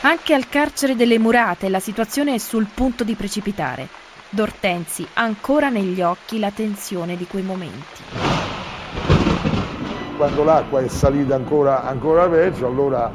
Anche 0.04 0.34
al 0.34 0.48
carcere 0.48 0.96
delle 0.96 1.18
murate 1.18 1.68
la 1.68 1.78
situazione 1.78 2.34
è 2.34 2.38
sul 2.38 2.66
punto 2.72 3.04
di 3.04 3.14
precipitare. 3.14 3.86
D'Ortensi 4.30 5.06
ha 5.12 5.22
ancora 5.22 5.68
negli 5.68 6.00
occhi 6.00 6.38
la 6.38 6.50
tensione 6.50 7.16
di 7.16 7.26
quei 7.26 7.42
momenti. 7.42 8.31
Quando 10.16 10.45
l'acqua 10.45 10.81
è 10.81 10.88
salita 10.88 11.35
ancora, 11.35 11.85
ancora 11.85 12.28
peggio, 12.28 12.66
allora 12.66 13.11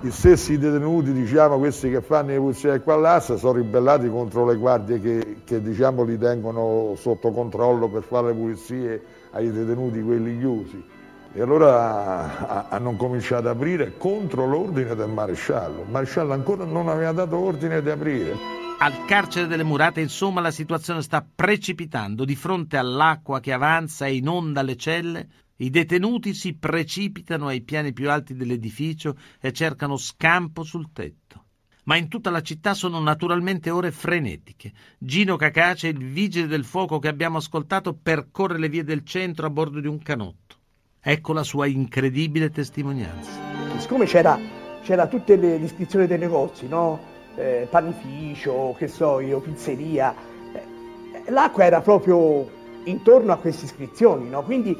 gli 0.00 0.10
stessi 0.10 0.58
detenuti, 0.58 1.12
diciamo, 1.12 1.58
questi 1.58 1.90
che 1.90 2.00
fanno 2.00 2.28
le 2.28 2.36
pulizie 2.36 2.80
qua 2.80 3.18
si 3.20 3.36
sono 3.38 3.54
ribellati 3.54 4.08
contro 4.08 4.44
le 4.46 4.56
guardie 4.56 5.00
che, 5.00 5.36
che 5.44 5.60
diciamo, 5.60 6.04
li 6.04 6.18
tengono 6.18 6.94
sotto 6.96 7.30
controllo 7.30 7.88
per 7.88 8.02
fare 8.02 8.28
le 8.28 8.34
pulizie 8.34 9.02
ai 9.32 9.50
detenuti 9.50 10.02
quelli 10.02 10.38
chiusi. 10.38 10.84
E 11.32 11.42
allora 11.42 12.68
hanno 12.68 12.94
cominciato 12.96 13.48
ad 13.48 13.56
aprire 13.56 13.96
contro 13.98 14.46
l'ordine 14.46 14.94
del 14.94 15.08
maresciallo. 15.08 15.82
Il 15.82 15.90
maresciallo 15.90 16.32
ancora 16.32 16.64
non 16.64 16.88
aveva 16.88 17.12
dato 17.12 17.36
ordine 17.36 17.82
di 17.82 17.90
aprire. 17.90 18.34
Al 18.78 19.04
carcere 19.06 19.46
delle 19.46 19.64
murate, 19.64 20.00
insomma, 20.00 20.40
la 20.40 20.50
situazione 20.50 21.02
sta 21.02 21.26
precipitando. 21.34 22.24
Di 22.24 22.36
fronte 22.36 22.76
all'acqua 22.76 23.40
che 23.40 23.52
avanza 23.52 24.06
e 24.06 24.14
inonda 24.14 24.62
le 24.62 24.76
celle, 24.76 25.28
i 25.56 25.70
detenuti 25.70 26.34
si 26.34 26.54
precipitano 26.54 27.46
ai 27.46 27.62
piani 27.62 27.92
più 27.92 28.10
alti 28.10 28.34
dell'edificio 28.34 29.16
e 29.40 29.52
cercano 29.52 29.96
scampo 29.96 30.62
sul 30.62 30.92
tetto. 30.92 31.44
Ma 31.84 31.96
in 31.96 32.08
tutta 32.08 32.30
la 32.30 32.42
città 32.42 32.74
sono 32.74 33.00
naturalmente 33.00 33.70
ore 33.70 33.92
frenetiche. 33.92 34.72
Gino 34.98 35.36
Cacace, 35.36 35.88
il 35.88 36.04
vigile 36.04 36.48
del 36.48 36.64
fuoco 36.64 36.98
che 36.98 37.08
abbiamo 37.08 37.38
ascoltato, 37.38 37.94
percorre 37.94 38.58
le 38.58 38.68
vie 38.68 38.82
del 38.82 39.04
centro 39.04 39.46
a 39.46 39.50
bordo 39.50 39.80
di 39.80 39.86
un 39.86 40.02
canotto. 40.02 40.56
Ecco 41.00 41.32
la 41.32 41.44
sua 41.44 41.66
incredibile 41.66 42.50
testimonianza. 42.50 43.30
Siccome 43.78 44.06
c'era, 44.06 44.38
c'era 44.82 45.06
tutte 45.06 45.36
le 45.36 45.54
iscrizioni 45.56 46.08
dei 46.08 46.18
negozi, 46.18 46.66
no? 46.66 47.14
eh, 47.36 47.68
panificio, 47.70 48.74
che 48.76 48.88
so 48.88 49.20
io, 49.20 49.40
pizzeria, 49.40 50.14
eh, 50.52 51.30
l'acqua 51.30 51.64
era 51.64 51.80
proprio 51.80 52.50
intorno 52.84 53.32
a 53.32 53.36
queste 53.36 53.66
iscrizioni, 53.66 54.28
no? 54.28 54.42
quindi 54.42 54.76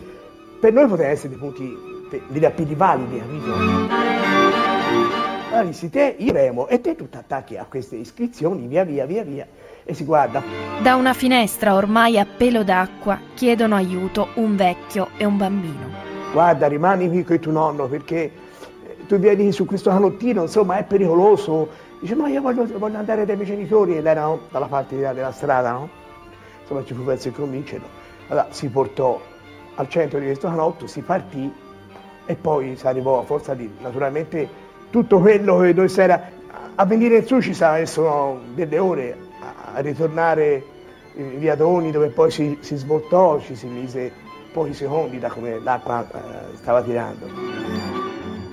per 0.60 0.72
noi 0.72 0.86
potevano 0.86 1.12
essere 1.12 1.28
dei 1.30 1.38
punti, 1.38 1.76
degli 2.28 2.44
appelli 2.44 2.74
validi, 2.74 3.18
capito? 3.18 3.52
Allora 5.48 5.64
dissi 5.64 5.88
te, 5.88 6.16
io 6.18 6.32
remo 6.32 6.66
e 6.68 6.80
te 6.80 6.94
tu 6.94 7.08
ti 7.08 7.16
attacchi 7.16 7.56
a 7.56 7.64
queste 7.64 7.96
iscrizioni, 7.96 8.66
via 8.66 8.84
via 8.84 9.06
via 9.06 9.22
via, 9.22 9.46
e 9.84 9.94
si 9.94 10.04
guarda. 10.04 10.42
Da 10.82 10.96
una 10.96 11.14
finestra 11.14 11.74
ormai 11.74 12.18
a 12.18 12.26
pelo 12.26 12.62
d'acqua 12.62 13.18
chiedono 13.34 13.74
aiuto 13.74 14.28
un 14.34 14.56
vecchio 14.56 15.08
e 15.16 15.24
un 15.24 15.36
bambino 15.36 16.06
guarda 16.36 16.66
rimani 16.66 17.08
qui 17.08 17.24
con 17.24 17.38
tuo 17.38 17.50
nonno 17.50 17.86
perché 17.86 18.24
eh, 18.24 19.06
tu 19.06 19.16
vieni 19.16 19.52
su 19.52 19.64
questo 19.64 19.88
canottino, 19.88 20.42
insomma 20.42 20.76
è 20.76 20.84
pericoloso. 20.84 21.84
Dice 21.98 22.14
ma 22.14 22.28
io 22.28 22.42
voglio, 22.42 22.66
voglio 22.76 22.98
andare 22.98 23.24
dai 23.24 23.36
miei 23.36 23.48
genitori 23.48 23.96
ed 23.96 24.04
erano 24.04 24.40
dalla 24.50 24.66
parte 24.66 24.96
della 24.96 25.32
strada, 25.32 25.72
no? 25.72 25.88
Insomma 26.60 26.84
ci 26.84 26.92
fu 26.92 27.04
penso 27.04 27.30
che 27.30 27.36
convincerlo. 27.36 27.86
Allora 28.28 28.48
si 28.50 28.68
portò 28.68 29.18
al 29.76 29.88
centro 29.88 30.18
di 30.18 30.26
questo 30.26 30.48
canotto, 30.48 30.86
si 30.86 31.00
partì 31.00 31.52
e 32.26 32.34
poi 32.34 32.76
si 32.76 32.86
arrivò 32.86 33.20
a 33.20 33.22
forza 33.22 33.54
di 33.54 33.70
naturalmente 33.80 34.64
tutto 34.90 35.20
quello 35.20 35.58
che 35.58 35.72
noi 35.72 35.88
si 35.88 36.00
era 36.00 36.30
a 36.74 36.84
venire 36.84 37.24
su 37.26 37.40
ci 37.40 37.54
sono 37.54 38.40
delle 38.54 38.78
ore 38.78 39.16
a, 39.74 39.80
ritornare 39.80 40.62
in 41.14 41.38
via 41.38 41.54
Doni 41.54 41.90
dove 41.90 42.08
poi 42.08 42.30
si, 42.30 42.58
si 42.60 42.76
svoltò, 42.76 43.40
ci 43.40 43.54
si 43.54 43.66
mise 43.66 44.12
pochi 44.52 44.74
secondi 44.74 45.18
da 45.18 45.28
come 45.28 45.58
l'acqua 45.60 46.06
eh, 46.06 46.56
stava 46.56 46.82
tirando. 46.82 47.26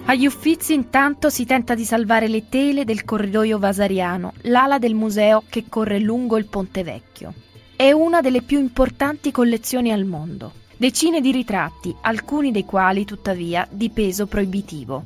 Agli 0.06 0.26
Uffizi 0.26 0.74
intanto 0.74 1.30
si 1.30 1.46
tenta 1.46 1.76
di 1.76 1.86
salvare 1.86 2.28
le 2.28 2.48
tele 2.50 2.84
del 2.84 3.06
corridoio 3.06 3.58
vasariano, 3.58 4.34
l'ala 4.44 4.78
del 4.78 4.96
museo 4.96 5.44
che 5.50 5.66
corre 5.70 6.00
lungo 6.00 6.38
il 6.38 6.46
Ponte 6.46 6.84
Vecchio. 6.84 7.34
È 7.76 7.92
una 7.92 8.22
delle 8.22 8.42
più 8.42 8.60
importanti 8.60 9.32
collezioni 9.32 9.92
al 9.92 10.04
mondo. 10.04 10.52
Decine 10.76 11.22
di 11.22 11.32
ritratti, 11.32 11.96
alcuni 12.02 12.52
dei 12.52 12.66
quali 12.66 13.06
tuttavia 13.06 13.68
di 13.70 13.90
peso 13.90 14.26
proibitivo. 14.26 15.04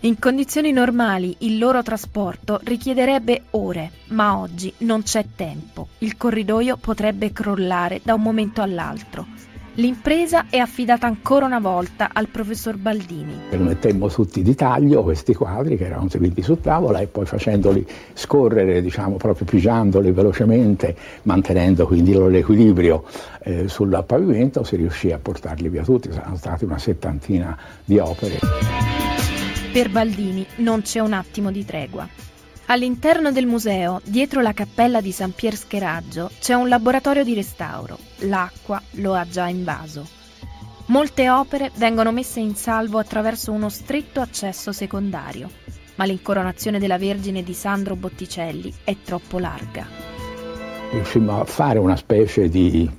In 0.00 0.18
condizioni 0.18 0.72
normali 0.72 1.36
il 1.40 1.56
loro 1.56 1.82
trasporto 1.82 2.60
richiederebbe 2.62 3.44
ore, 3.50 3.90
ma 4.08 4.36
oggi 4.36 4.72
non 4.78 5.02
c'è 5.02 5.24
tempo. 5.34 5.88
Il 5.98 6.16
corridoio 6.16 6.76
potrebbe 6.76 7.32
crollare 7.32 8.00
da 8.02 8.14
un 8.14 8.22
momento 8.22 8.60
all'altro. 8.60 9.26
L'impresa 9.76 10.46
è 10.50 10.58
affidata 10.58 11.08
ancora 11.08 11.46
una 11.46 11.58
volta 11.58 12.10
al 12.12 12.28
professor 12.28 12.76
Baldini. 12.76 13.36
Lo 13.50 13.64
mettemmo 13.64 14.08
tutti 14.08 14.40
di 14.42 14.54
taglio, 14.54 15.02
questi 15.02 15.34
quadri 15.34 15.76
che 15.76 15.86
erano 15.86 16.08
serviti 16.08 16.42
su 16.42 16.60
tavola 16.60 17.00
e 17.00 17.08
poi 17.08 17.26
facendoli 17.26 17.84
scorrere, 18.12 18.80
diciamo 18.80 19.16
proprio 19.16 19.44
pigiandoli 19.44 20.12
velocemente, 20.12 20.94
mantenendo 21.22 21.88
quindi 21.88 22.14
l'equilibrio 22.14 23.02
eh, 23.42 23.66
sul 23.66 24.04
pavimento, 24.06 24.62
si 24.62 24.76
riuscì 24.76 25.10
a 25.10 25.18
portarli 25.18 25.68
via 25.68 25.82
tutti. 25.82 26.12
Saranno 26.12 26.36
state 26.36 26.64
una 26.64 26.78
settantina 26.78 27.58
di 27.84 27.98
opere. 27.98 28.38
Per 29.72 29.90
Baldini 29.90 30.46
non 30.56 30.82
c'è 30.82 31.00
un 31.00 31.14
attimo 31.14 31.50
di 31.50 31.64
tregua. 31.64 32.08
All'interno 32.66 33.30
del 33.30 33.44
museo, 33.44 34.00
dietro 34.04 34.40
la 34.40 34.54
cappella 34.54 35.02
di 35.02 35.12
San 35.12 35.32
Pier 35.32 35.54
Scheraggio, 35.54 36.30
c'è 36.40 36.54
un 36.54 36.68
laboratorio 36.68 37.22
di 37.22 37.34
restauro. 37.34 37.98
L'acqua 38.20 38.80
lo 38.92 39.12
ha 39.12 39.26
già 39.28 39.48
invaso. 39.48 40.08
Molte 40.86 41.28
opere 41.28 41.70
vengono 41.74 42.10
messe 42.10 42.40
in 42.40 42.54
salvo 42.54 42.98
attraverso 42.98 43.52
uno 43.52 43.68
stretto 43.68 44.22
accesso 44.22 44.72
secondario, 44.72 45.50
ma 45.96 46.04
l'incoronazione 46.04 46.78
della 46.78 46.96
Vergine 46.96 47.42
di 47.42 47.52
Sandro 47.52 47.96
Botticelli 47.96 48.72
è 48.82 48.96
troppo 49.04 49.38
larga. 49.38 49.86
Riuscimmo 50.90 51.40
a 51.40 51.44
fare 51.44 51.78
una 51.78 51.96
specie 51.96 52.48
di 52.48 52.90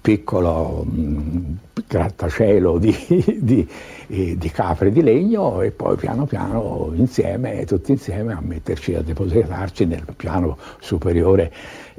piccolo 0.00 0.86
mm, 0.88 1.52
grattacielo 1.86 2.78
di, 2.78 2.94
di, 3.40 3.68
di, 4.06 4.50
capre 4.50 4.90
di 4.90 5.02
legno 5.02 5.62
e 5.62 5.70
poi 5.70 5.96
piano 5.96 6.26
piano 6.26 6.92
insieme, 6.94 7.64
tutti 7.64 7.92
insieme 7.92 8.32
a 8.32 8.40
metterci 8.40 8.94
a 8.94 9.02
depositarci 9.02 9.84
nel 9.86 10.04
piano 10.16 10.58
superiore 10.80 11.52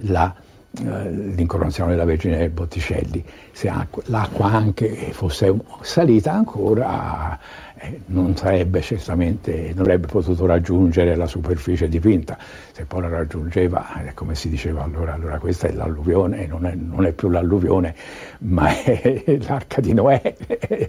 la, 0.04 0.34
eh, 0.78 1.12
l'incoronazione 1.12 1.92
della 1.92 2.06
Vergine 2.06 2.50
Botticelli. 2.50 3.24
Se 3.52 3.72
l'acqua 4.06 4.52
anche 4.52 5.10
fosse 5.12 5.54
salita 5.82 6.34
ancora 6.34 7.36
eh, 7.36 7.69
non 8.08 8.36
sarebbe 8.36 8.82
certamente, 8.82 9.72
non 9.74 9.82
avrebbe 9.82 10.08
potuto 10.08 10.46
raggiungere 10.46 11.16
la 11.16 11.28
superficie 11.28 11.88
dipinta, 11.88 12.38
se 12.72 12.86
poi 12.86 13.02
la 13.02 13.10
raggiungeva, 13.10 14.04
eh, 14.04 14.14
come 14.14 14.36
si 14.36 14.50
diceva 14.50 14.84
allora, 14.84 15.14
allora 15.14 15.40
questa 15.40 15.68
è 15.68 15.72
l'alluvione, 15.72 16.46
non 16.48 16.66
è, 16.66 16.74
non 16.76 17.06
è 17.06 17.12
più 17.12 17.30
l'alluvione, 17.30 17.96
ma 18.40 18.70
è 18.70 19.38
l'arca 19.48 19.82
di 19.82 19.94
Noè, 19.94 20.36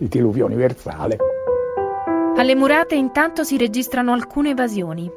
il 0.01 0.09
diluvio 0.09 0.47
universale. 0.47 1.17
Alle 2.37 2.55
murate 2.55 2.95
intanto 2.95 3.45
si 3.45 3.57
registrano 3.59 4.13
alcune 4.13 4.51
evasioni. 4.51 5.11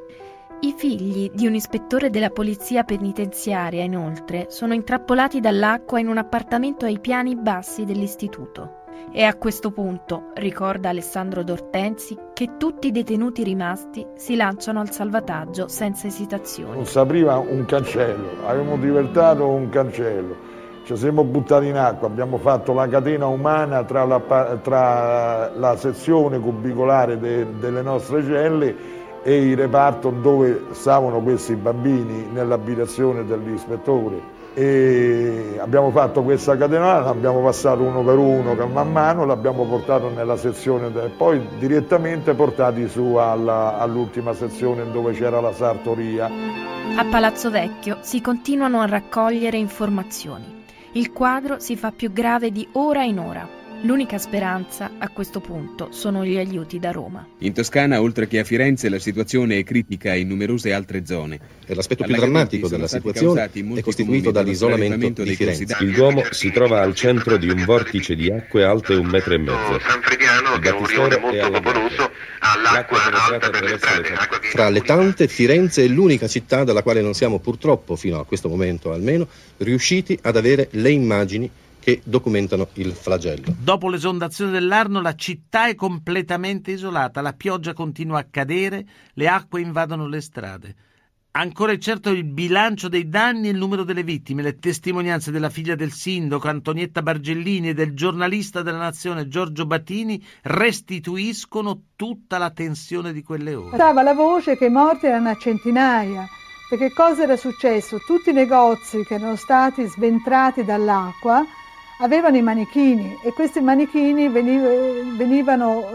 I 0.61 0.73
figli 0.75 1.29
di 1.33 1.45
un 1.45 1.55
ispettore 1.55 2.09
della 2.09 2.29
polizia 2.29 2.83
penitenziaria, 2.83 3.83
inoltre, 3.83 4.47
sono 4.49 4.73
intrappolati 4.73 5.39
dall'acqua 5.39 5.99
in 5.99 6.07
un 6.07 6.17
appartamento 6.17 6.85
ai 6.85 6.99
piani 6.99 7.35
bassi 7.35 7.83
dell'istituto. 7.83 8.82
È 9.11 9.21
a 9.21 9.35
questo 9.35 9.71
punto, 9.71 10.31
ricorda 10.33 10.89
Alessandro 10.89 11.43
D'Ortenzi, 11.43 12.17
che 12.33 12.57
tutti 12.57 12.87
i 12.87 12.91
detenuti 12.91 13.43
rimasti 13.43 14.05
si 14.15 14.35
lanciano 14.35 14.79
al 14.79 14.91
salvataggio 14.91 15.67
senza 15.67 16.07
esitazioni. 16.07 16.75
Non 16.75 16.85
si 16.85 16.97
apriva 16.97 17.37
un 17.37 17.65
cancello, 17.65 18.29
avevamo 18.45 18.77
divertato 18.77 19.47
un 19.47 19.69
cancello. 19.69 20.35
Ci 20.83 20.97
siamo 20.97 21.23
buttati 21.23 21.67
in 21.67 21.77
acqua, 21.77 22.07
abbiamo 22.07 22.37
fatto 22.37 22.73
la 22.73 22.87
catena 22.87 23.27
umana 23.27 23.83
tra 23.83 24.03
la, 24.03 24.19
tra 24.61 25.51
la 25.55 25.75
sezione 25.77 26.39
cubicolare 26.39 27.19
de, 27.19 27.57
delle 27.59 27.81
nostre 27.81 28.23
celle 28.23 28.75
e 29.23 29.49
il 29.49 29.55
reparto 29.55 30.09
dove 30.09 30.65
stavano 30.71 31.21
questi 31.21 31.55
bambini 31.55 32.27
nell'abitazione 32.31 33.25
dell'ispettore 33.25 34.41
e 34.53 35.57
abbiamo 35.59 35.89
fatto 35.91 36.21
questa 36.21 36.55
catenale, 36.55 37.05
l'abbiamo 37.05 37.41
passato 37.41 37.81
uno 37.81 38.03
per 38.03 38.17
uno 38.17 38.55
man 38.67 38.91
mano, 38.91 39.25
l'abbiamo 39.25 39.65
portato 39.65 40.09
nella 40.09 40.37
sezione 40.37 40.91
poi 41.09 41.41
direttamente 41.57 42.33
portati 42.33 42.87
su 42.87 43.15
all'ultima 43.15 44.33
sezione 44.33 44.89
dove 44.91 45.13
c'era 45.13 45.39
la 45.39 45.53
sartoria. 45.53 46.29
A 46.95 47.05
Palazzo 47.05 47.49
Vecchio 47.49 47.97
si 48.01 48.21
continuano 48.21 48.79
a 48.81 48.85
raccogliere 48.85 49.57
informazioni. 49.57 50.61
Il 50.93 51.11
quadro 51.11 51.59
si 51.59 51.75
fa 51.75 51.91
più 51.91 52.11
grave 52.11 52.51
di 52.51 52.67
ora 52.73 53.03
in 53.03 53.17
ora. 53.17 53.62
L'unica 53.83 54.17
speranza 54.17 54.91
a 54.97 55.09
questo 55.09 55.41
punto 55.41 55.89
sono 55.91 56.23
gli 56.23 56.37
aiuti 56.37 56.79
da 56.79 56.91
Roma. 56.91 57.27
In 57.39 57.51
Toscana, 57.51 57.99
oltre 57.99 58.27
che 58.27 58.39
a 58.39 58.45
Firenze, 58.45 58.87
la 58.87 58.97
situazione 58.97 59.57
è 59.57 59.63
critica 59.65 60.13
in 60.13 60.29
numerose 60.29 60.71
altre 60.71 61.05
zone. 61.05 61.37
E 61.65 61.75
l'aspetto 61.75 62.05
più 62.05 62.15
drammatico 62.15 62.69
della 62.69 62.87
situazione 62.87 63.49
è 63.51 63.81
costituito 63.81 64.31
dall'isolamento 64.31 65.23
di 65.23 65.35
Firenze. 65.35 65.65
Il 65.81 65.91
Duomo 65.91 66.23
si 66.29 66.49
trova 66.51 66.81
al 66.81 66.95
centro 66.95 67.35
di 67.35 67.49
un 67.49 67.61
vortice 67.65 68.15
di 68.15 68.31
acque 68.31 68.63
alte 68.63 68.93
un 68.93 69.07
metro 69.07 69.33
e 69.33 69.37
mezzo. 69.39 69.79
San 69.81 70.01
Frediano, 70.01 70.59
che 70.59 70.69
è 70.69 70.71
un 70.71 70.85
rione 70.85 71.17
molto 71.17 71.51
popoloso, 71.51 72.09
ha 72.39 72.61
l'acqua 72.61 72.99
alta 73.03 73.49
per 73.49 73.63
le 73.63 73.77
strade. 73.77 74.15
Fra 74.43 74.69
le 74.69 74.81
tante, 74.81 75.27
Firenze 75.27 75.83
è 75.83 75.87
l'unica 75.87 76.29
città 76.29 76.63
dalla 76.63 76.83
quale 76.83 77.01
non 77.01 77.13
siamo 77.13 77.39
purtroppo, 77.39 77.97
fino 77.97 78.17
a 78.17 78.25
questo 78.25 78.47
momento 78.47 78.93
almeno, 78.93 79.27
riusciti 79.57 80.17
ad 80.21 80.37
avere 80.37 80.69
le 80.71 80.89
immagini 80.89 81.51
che 81.83 82.01
documentano 82.05 82.69
il 82.75 82.93
flagello. 82.93 83.53
Dopo 83.59 83.89
l'esondazione 83.89 84.51
dell'Arno 84.51 85.01
la 85.01 85.15
città 85.15 85.67
è 85.67 85.75
completamente 85.75 86.71
isolata, 86.71 87.19
la 87.19 87.33
pioggia 87.33 87.73
continua 87.73 88.19
a 88.19 88.27
cadere, 88.29 88.85
le 89.13 89.27
acque 89.27 89.59
invadono 89.59 90.07
le 90.07 90.21
strade. 90.21 90.75
Ancora 91.35 91.71
è 91.71 91.77
certo 91.79 92.11
il 92.11 92.23
bilancio 92.23 92.87
dei 92.87 93.09
danni 93.09 93.47
e 93.47 93.51
il 93.51 93.57
numero 93.57 93.83
delle 93.83 94.03
vittime. 94.03 94.43
Le 94.43 94.59
testimonianze 94.59 95.31
della 95.31 95.49
figlia 95.49 95.73
del 95.73 95.91
sindaco 95.91 96.47
Antonietta 96.47 97.01
Bargellini 97.01 97.69
e 97.69 97.73
del 97.73 97.95
giornalista 97.95 98.61
della 98.61 98.77
Nazione 98.77 99.27
Giorgio 99.27 99.65
Battini 99.65 100.23
restituiscono 100.43 101.85
tutta 101.95 102.37
la 102.37 102.51
tensione 102.51 103.11
di 103.11 103.23
quelle 103.23 103.55
ore. 103.55 103.75
Stava 103.75 104.03
la 104.03 104.13
voce 104.13 104.55
che 104.55 104.67
i 104.67 104.69
morti 104.69 105.07
erano 105.07 105.29
a 105.29 105.35
centinaia. 105.35 106.27
Perché 106.69 106.93
cosa 106.93 107.23
era 107.23 107.35
successo? 107.35 107.97
Tutti 108.05 108.29
i 108.29 108.33
negozi 108.33 109.03
che 109.03 109.15
erano 109.15 109.35
stati 109.35 109.85
sventrati 109.85 110.63
dall'acqua 110.63 111.43
avevano 112.03 112.35
i 112.35 112.41
manichini 112.41 113.17
e 113.23 113.31
questi 113.31 113.61
manichini 113.61 114.27
venivano, 114.27 115.89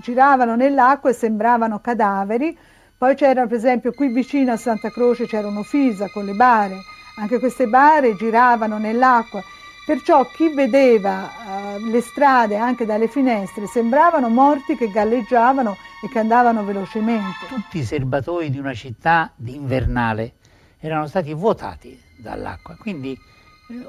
giravano 0.00 0.54
nell'acqua 0.54 1.10
e 1.10 1.12
sembravano 1.12 1.80
cadaveri. 1.80 2.56
Poi 2.96 3.16
c'era 3.16 3.44
per 3.46 3.56
esempio 3.56 3.92
qui 3.92 4.08
vicino 4.08 4.52
a 4.52 4.56
Santa 4.56 4.90
Croce 4.90 5.26
c'era 5.26 5.48
un'Ofisa 5.48 6.08
con 6.08 6.24
le 6.24 6.34
bare, 6.34 6.76
anche 7.16 7.40
queste 7.40 7.66
bare 7.66 8.14
giravano 8.14 8.78
nell'acqua, 8.78 9.42
perciò 9.84 10.24
chi 10.30 10.54
vedeva 10.54 11.28
uh, 11.76 11.84
le 11.84 12.00
strade 12.00 12.56
anche 12.56 12.86
dalle 12.86 13.08
finestre 13.08 13.66
sembravano 13.66 14.28
morti 14.28 14.76
che 14.76 14.88
galleggiavano 14.88 15.76
e 16.02 16.08
che 16.08 16.20
andavano 16.20 16.64
velocemente. 16.64 17.46
Tutti 17.48 17.78
i 17.78 17.84
serbatoi 17.84 18.50
di 18.50 18.58
una 18.58 18.72
città 18.72 19.32
d'invernale 19.34 20.34
erano 20.78 21.08
stati 21.08 21.34
vuotati 21.34 22.00
dall'acqua, 22.16 22.76
quindi 22.78 23.12
eh, 23.12 23.33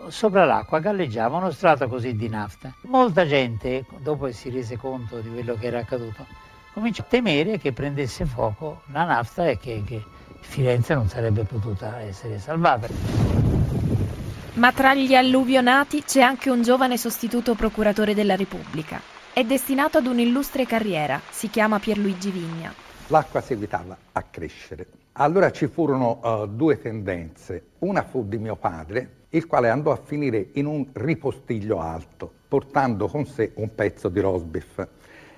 sopra 0.07 0.45
l'acqua 0.45 0.79
galleggiava 0.79 1.37
uno 1.37 1.51
strato 1.51 1.87
così 1.87 2.15
di 2.15 2.29
nafta. 2.29 2.73
Molta 2.81 3.25
gente, 3.25 3.85
dopo 3.99 4.25
che 4.25 4.33
si 4.33 4.49
rese 4.49 4.77
conto 4.77 5.19
di 5.19 5.29
quello 5.29 5.55
che 5.55 5.67
era 5.67 5.79
accaduto, 5.79 6.25
comincia 6.73 7.01
a 7.01 7.05
temere 7.05 7.57
che 7.57 7.73
prendesse 7.73 8.25
fuoco 8.25 8.81
la 8.91 9.03
nafta 9.03 9.47
e 9.47 9.57
che, 9.57 9.83
che 9.85 10.03
Firenze 10.39 10.93
non 10.93 11.09
sarebbe 11.09 11.43
potuta 11.43 11.99
essere 11.99 12.39
salvata. 12.39 12.87
Ma 14.53 14.71
tra 14.71 14.93
gli 14.93 15.13
alluvionati 15.13 16.03
c'è 16.03 16.21
anche 16.21 16.49
un 16.49 16.61
giovane 16.61 16.97
sostituto 16.97 17.55
procuratore 17.55 18.13
della 18.13 18.35
Repubblica. 18.37 19.01
È 19.33 19.43
destinato 19.43 19.97
ad 19.97 20.05
un'illustre 20.05 20.65
carriera, 20.65 21.19
si 21.29 21.49
chiama 21.49 21.79
Pierluigi 21.79 22.31
Vigna. 22.31 22.73
L'acqua 23.07 23.41
seguitava 23.41 23.97
a 24.13 24.21
crescere. 24.23 24.87
Allora 25.17 25.51
ci 25.51 25.67
furono 25.67 26.19
uh, 26.23 26.47
due 26.47 26.79
tendenze. 26.79 27.71
Una 27.79 28.03
fu 28.03 28.25
di 28.27 28.37
mio 28.37 28.55
padre, 28.55 29.14
il 29.29 29.47
quale 29.47 29.69
andò 29.69 29.91
a 29.91 29.97
finire 29.97 30.49
in 30.53 30.65
un 30.65 30.87
ripostiglio 30.93 31.79
alto, 31.79 32.31
portando 32.47 33.07
con 33.07 33.25
sé 33.25 33.51
un 33.55 33.73
pezzo 33.73 34.09
di 34.09 34.19
rosbif 34.19 34.87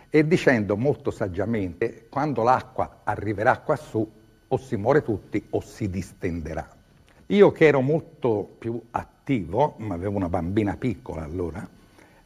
e 0.10 0.28
dicendo 0.28 0.78
molto 0.78 1.12
saggiamente, 1.12 2.08
quando 2.10 2.44
l'acqua 2.44 3.02
arriverà 3.04 3.60
quassù 3.60 4.10
o 4.48 4.58
si 4.58 4.76
muore 4.76 5.04
tutti 5.04 5.46
o 5.52 5.62
si 5.62 5.90
distenderà. 5.90 6.68
Io 7.28 7.52
che 7.52 7.66
ero 7.66 7.82
molto 7.82 8.56
più 8.58 8.82
attivo, 8.92 9.76
ma 9.78 9.96
avevo 9.96 10.16
una 10.16 10.30
bambina 10.30 10.78
piccola 10.78 11.24
allora, 11.24 11.68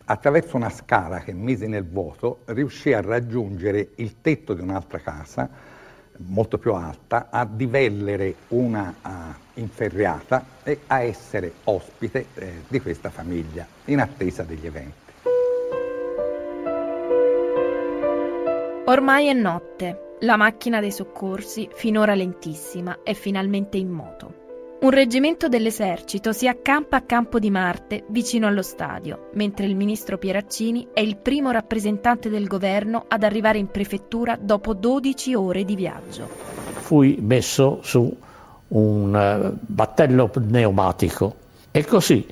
attraverso 0.05 0.57
una 0.57 0.69
scala 0.69 1.19
che 1.19 1.33
misi 1.33 1.67
nel 1.67 1.87
vuoto 1.87 2.39
riuscii 2.45 2.93
a 2.93 3.01
raggiungere 3.01 3.91
il 3.95 4.21
tetto 4.21 4.53
di 4.53 4.61
un'altra 4.61 4.99
casa 4.99 5.49
molto 6.25 6.57
più 6.57 6.73
alta, 6.73 7.27
a 7.29 7.45
divellere 7.45 8.35
una 8.49 8.93
uh, 9.01 9.09
inferriata 9.59 10.45
e 10.63 10.79
a 10.87 11.01
essere 11.01 11.53
ospite 11.65 12.27
eh, 12.35 12.61
di 12.67 12.79
questa 12.79 13.09
famiglia 13.09 13.65
in 13.85 13.99
attesa 13.99 14.43
degli 14.43 14.65
eventi. 14.65 14.99
Ormai 18.85 19.27
è 19.27 19.33
notte. 19.33 20.17
La 20.21 20.35
macchina 20.35 20.79
dei 20.79 20.91
soccorsi, 20.91 21.69
finora 21.73 22.13
lentissima, 22.13 22.99
è 23.03 23.13
finalmente 23.13 23.77
in 23.77 23.89
moto. 23.89 24.40
Un 24.81 24.89
reggimento 24.89 25.47
dell'esercito 25.47 26.31
si 26.31 26.47
accampa 26.47 26.97
a 26.97 27.01
Campo 27.01 27.37
di 27.37 27.51
Marte, 27.51 28.03
vicino 28.07 28.47
allo 28.47 28.63
stadio, 28.63 29.29
mentre 29.33 29.67
il 29.67 29.75
ministro 29.75 30.17
Pieraccini 30.17 30.87
è 30.91 31.01
il 31.01 31.17
primo 31.17 31.51
rappresentante 31.51 32.29
del 32.29 32.47
governo 32.47 33.05
ad 33.07 33.21
arrivare 33.21 33.59
in 33.59 33.67
prefettura 33.67 34.39
dopo 34.41 34.73
12 34.73 35.35
ore 35.35 35.65
di 35.65 35.75
viaggio. 35.75 36.27
Fui 36.27 37.19
messo 37.21 37.81
su 37.83 38.11
un 38.69 39.13
uh, 39.13 39.55
battello 39.61 40.29
pneumatico 40.29 41.35
e 41.69 41.85
così, 41.85 42.25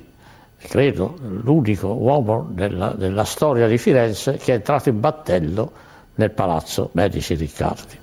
credo, 0.56 1.18
l'unico 1.20 1.86
uomo 1.86 2.48
della, 2.50 2.88
della 2.88 3.24
storia 3.24 3.68
di 3.68 3.78
Firenze 3.78 4.38
che 4.38 4.50
è 4.50 4.56
entrato 4.56 4.88
in 4.88 4.98
battello 4.98 5.70
nel 6.16 6.32
palazzo 6.32 6.90
Medici 6.94 7.36
Riccardi. 7.36 7.99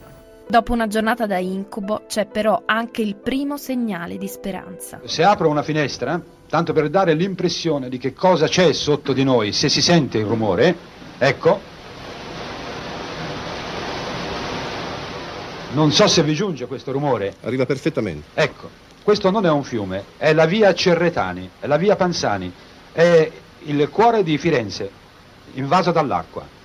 Dopo 0.49 0.71
una 0.71 0.87
giornata 0.87 1.25
da 1.25 1.37
incubo 1.39 2.03
c'è 2.07 2.25
però 2.25 2.61
anche 2.65 3.01
il 3.01 3.15
primo 3.15 3.57
segnale 3.57 4.17
di 4.17 4.29
speranza. 4.29 5.01
Se 5.03 5.21
apro 5.21 5.49
una 5.49 5.61
finestra, 5.61 6.21
tanto 6.47 6.71
per 6.71 6.89
dare 6.89 7.13
l'impressione 7.15 7.89
di 7.89 7.97
che 7.97 8.13
cosa 8.13 8.47
c'è 8.47 8.71
sotto 8.71 9.11
di 9.11 9.25
noi, 9.25 9.51
se 9.51 9.67
si 9.67 9.81
sente 9.81 10.19
il 10.19 10.25
rumore, 10.25 10.73
ecco. 11.17 11.59
Non 15.73 15.91
so 15.91 16.07
se 16.07 16.23
vi 16.23 16.33
giunge 16.33 16.65
questo 16.65 16.93
rumore. 16.93 17.35
Arriva 17.41 17.65
perfettamente. 17.65 18.29
Ecco, 18.33 18.69
questo 19.03 19.29
non 19.29 19.45
è 19.45 19.49
un 19.49 19.63
fiume, 19.63 20.05
è 20.15 20.31
la 20.31 20.45
via 20.45 20.73
Cerretani, 20.73 21.49
è 21.59 21.67
la 21.67 21.75
via 21.75 21.97
Panzani, 21.97 22.49
è 22.93 23.29
il 23.63 23.89
cuore 23.89 24.23
di 24.23 24.37
Firenze, 24.37 24.89
invaso 25.55 25.91
dall'acqua. 25.91 26.55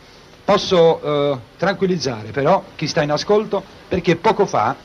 Posso 0.52 1.00
eh, 1.32 1.38
tranquillizzare 1.56 2.30
però 2.30 2.62
chi 2.76 2.86
sta 2.86 3.00
in 3.02 3.10
ascolto 3.10 3.64
perché 3.88 4.16
poco 4.16 4.44
fa 4.44 4.76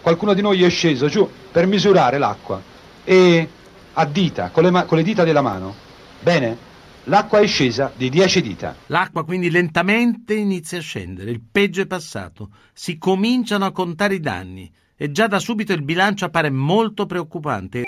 qualcuno 0.00 0.32
di 0.32 0.40
noi 0.40 0.62
è 0.62 0.70
sceso 0.70 1.08
giù 1.08 1.28
per 1.50 1.66
misurare 1.66 2.18
l'acqua 2.18 2.62
e 3.02 3.48
a 3.94 4.04
dita, 4.04 4.50
con 4.50 4.62
le, 4.62 4.70
ma- 4.70 4.84
con 4.84 4.96
le 4.96 5.02
dita 5.02 5.24
della 5.24 5.42
mano, 5.42 5.74
bene, 6.20 6.56
l'acqua 7.04 7.40
è 7.40 7.48
scesa 7.48 7.90
di 7.96 8.08
10 8.10 8.42
dita. 8.42 8.76
L'acqua 8.86 9.24
quindi 9.24 9.50
lentamente 9.50 10.34
inizia 10.34 10.78
a 10.78 10.82
scendere, 10.82 11.32
il 11.32 11.40
peggio 11.40 11.80
è 11.80 11.86
passato, 11.86 12.50
si 12.72 12.96
cominciano 12.96 13.64
a 13.64 13.72
contare 13.72 14.14
i 14.14 14.20
danni 14.20 14.72
e 14.96 15.10
già 15.10 15.26
da 15.26 15.40
subito 15.40 15.72
il 15.72 15.82
bilancio 15.82 16.26
appare 16.26 16.48
molto 16.48 17.06
preoccupante. 17.06 17.82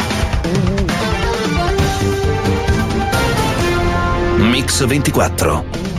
Mix 4.39 4.85
24 4.85 5.90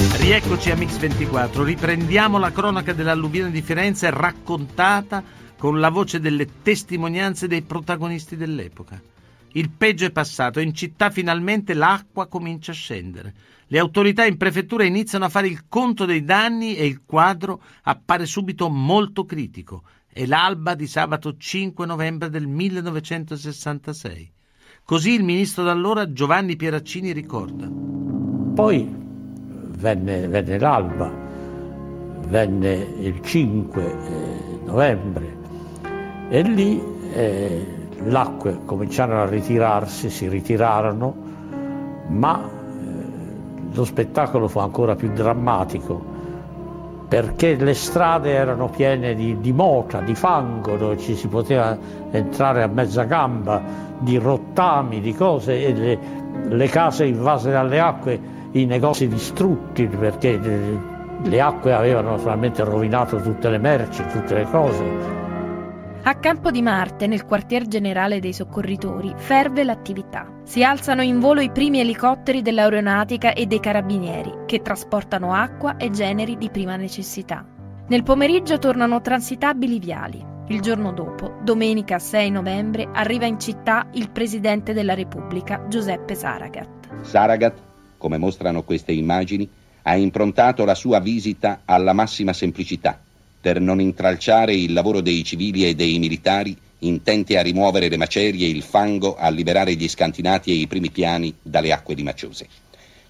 Rieccoci 0.00 0.70
a 0.70 0.76
Mix24, 0.76 1.64
riprendiamo 1.64 2.38
la 2.38 2.52
cronaca 2.52 2.92
dell'alluvione 2.92 3.50
di 3.50 3.60
Firenze 3.62 4.10
raccontata 4.10 5.24
con 5.58 5.80
la 5.80 5.90
voce 5.90 6.20
delle 6.20 6.46
testimonianze 6.62 7.48
dei 7.48 7.62
protagonisti 7.62 8.36
dell'epoca. 8.36 9.02
Il 9.54 9.70
peggio 9.70 10.04
è 10.04 10.12
passato, 10.12 10.60
in 10.60 10.72
città 10.72 11.10
finalmente 11.10 11.74
l'acqua 11.74 12.28
comincia 12.28 12.70
a 12.70 12.76
scendere. 12.76 13.34
Le 13.66 13.80
autorità 13.80 14.24
in 14.24 14.36
prefettura 14.36 14.84
iniziano 14.84 15.24
a 15.24 15.28
fare 15.28 15.48
il 15.48 15.64
conto 15.68 16.04
dei 16.04 16.22
danni 16.22 16.76
e 16.76 16.86
il 16.86 17.02
quadro 17.04 17.60
appare 17.82 18.24
subito 18.24 18.68
molto 18.68 19.24
critico. 19.24 19.82
È 20.06 20.24
l'alba 20.26 20.76
di 20.76 20.86
sabato 20.86 21.36
5 21.36 21.84
novembre 21.86 22.30
del 22.30 22.46
1966. 22.46 24.30
Così 24.84 25.10
il 25.14 25.24
ministro 25.24 25.64
d'allora 25.64 26.12
Giovanni 26.12 26.54
Pieraccini 26.54 27.10
ricorda. 27.10 27.68
Poi 28.54 29.06
venne, 29.78 30.26
venne 30.26 30.58
l'alba, 30.58 31.10
venne 32.26 32.72
il 32.98 33.20
5 33.22 33.82
eh, 33.82 34.58
novembre 34.64 35.36
e 36.28 36.42
lì 36.42 36.82
eh, 37.12 37.66
l'acqua 38.04 38.58
cominciarono 38.64 39.22
a 39.22 39.26
ritirarsi, 39.26 40.10
si 40.10 40.28
ritirarono, 40.28 41.14
ma 42.08 42.42
eh, 42.42 43.72
lo 43.72 43.84
spettacolo 43.84 44.48
fu 44.48 44.58
ancora 44.58 44.94
più 44.94 45.10
drammatico 45.12 46.16
perché 47.08 47.54
le 47.54 47.72
strade 47.72 48.32
erano 48.32 48.68
piene 48.68 49.14
di, 49.14 49.40
di, 49.40 49.52
mota, 49.52 50.00
di 50.00 50.14
fango, 50.14 50.76
dove 50.76 50.98
ci 50.98 51.14
si 51.14 51.26
poteva 51.26 51.74
entrare 52.10 52.62
a 52.62 52.66
mezza 52.66 53.04
gamba, 53.04 53.62
di 53.98 54.18
rottami, 54.18 55.00
di 55.00 55.14
cose, 55.14 55.64
e 55.64 55.72
le, 55.72 55.98
le 56.48 56.66
case 56.66 57.06
invase 57.06 57.50
dalle 57.50 57.80
acque 57.80 58.36
i 58.52 58.64
negozi 58.64 59.08
distrutti 59.08 59.86
perché 59.86 60.38
le 61.22 61.40
acque 61.40 61.72
avevano 61.72 62.10
naturalmente 62.10 62.64
rovinato 62.64 63.20
tutte 63.20 63.48
le 63.50 63.58
merci, 63.58 64.04
tutte 64.06 64.34
le 64.34 64.44
cose. 64.44 65.16
A 66.02 66.14
Campo 66.14 66.50
di 66.50 66.62
Marte, 66.62 67.06
nel 67.06 67.26
quartier 67.26 67.66
generale 67.66 68.20
dei 68.20 68.32
soccorritori, 68.32 69.12
ferve 69.16 69.64
l'attività. 69.64 70.26
Si 70.44 70.64
alzano 70.64 71.02
in 71.02 71.18
volo 71.18 71.40
i 71.40 71.50
primi 71.50 71.80
elicotteri 71.80 72.40
dell'aeronautica 72.40 73.34
e 73.34 73.44
dei 73.46 73.60
carabinieri, 73.60 74.44
che 74.46 74.62
trasportano 74.62 75.34
acqua 75.34 75.76
e 75.76 75.90
generi 75.90 76.38
di 76.38 76.48
prima 76.48 76.76
necessità. 76.76 77.44
Nel 77.88 78.04
pomeriggio 78.04 78.58
tornano 78.58 79.02
transitabili 79.02 79.78
viali. 79.78 80.24
Il 80.46 80.62
giorno 80.62 80.92
dopo, 80.92 81.40
domenica 81.42 81.98
6 81.98 82.30
novembre, 82.30 82.88
arriva 82.90 83.26
in 83.26 83.38
città 83.38 83.88
il 83.92 84.10
Presidente 84.10 84.72
della 84.72 84.94
Repubblica, 84.94 85.66
Giuseppe 85.68 86.14
Saragat. 86.14 87.02
Saragat, 87.02 87.67
come 87.98 88.16
mostrano 88.16 88.62
queste 88.62 88.92
immagini, 88.92 89.48
ha 89.82 89.96
improntato 89.96 90.64
la 90.64 90.74
sua 90.74 91.00
visita 91.00 91.62
alla 91.64 91.92
massima 91.92 92.32
semplicità, 92.32 92.98
per 93.40 93.60
non 93.60 93.80
intralciare 93.80 94.54
il 94.54 94.72
lavoro 94.72 95.00
dei 95.00 95.24
civili 95.24 95.66
e 95.66 95.74
dei 95.74 95.98
militari 95.98 96.56
intenti 96.80 97.36
a 97.36 97.42
rimuovere 97.42 97.88
le 97.88 97.96
macerie 97.96 98.46
e 98.46 98.50
il 98.50 98.62
fango, 98.62 99.16
a 99.16 99.28
liberare 99.30 99.74
gli 99.74 99.88
scantinati 99.88 100.50
e 100.50 100.54
i 100.54 100.66
primi 100.66 100.90
piani 100.90 101.34
dalle 101.42 101.72
acque 101.72 101.94
limaciose. 101.94 102.46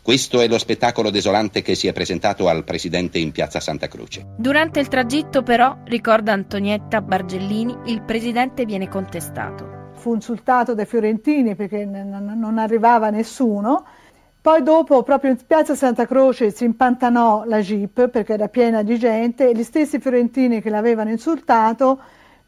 Questo 0.01 0.41
è 0.41 0.49
lo 0.49 0.57
spettacolo 0.57 1.11
desolante 1.11 1.61
che 1.61 1.75
si 1.75 1.87
è 1.87 1.93
presentato 1.93 2.49
al 2.49 2.65
presidente 2.65 3.19
in 3.19 3.31
piazza 3.31 3.61
Santa 3.61 3.89
Croce. 3.89 4.25
Durante 4.39 4.81
il 4.81 4.89
tragitto, 4.89 5.43
però, 5.43 5.77
ricorda 5.85 6.33
Antonietta 6.33 7.03
Bargellini, 7.03 7.77
il 7.87 8.01
presidente 8.01 8.65
viene 8.65 8.89
contestato. 8.89 9.91
Fu 9.97 10.15
insultato 10.15 10.75
dai 10.75 10.87
fiorentini 10.87 11.55
perché 11.57 11.85
non 11.85 12.57
arrivava 12.57 13.11
nessuno. 13.11 13.85
Poi 14.41 14.63
dopo, 14.63 15.03
proprio 15.03 15.33
in 15.33 15.39
piazza 15.45 15.75
Santa 15.75 16.07
Croce, 16.07 16.51
si 16.53 16.65
impantanò 16.65 17.45
la 17.45 17.61
jeep 17.61 18.09
perché 18.09 18.35
era 18.35 18.49
piena 18.49 18.83
di 18.83 18.99
gente 18.99 19.49
e 19.49 19.55
gli 19.55 19.65
stessi 19.65 19.99
fiorentini 19.99 20.63
che 20.63 20.71
l'avevano 20.71 21.11
insultato 21.11 22.01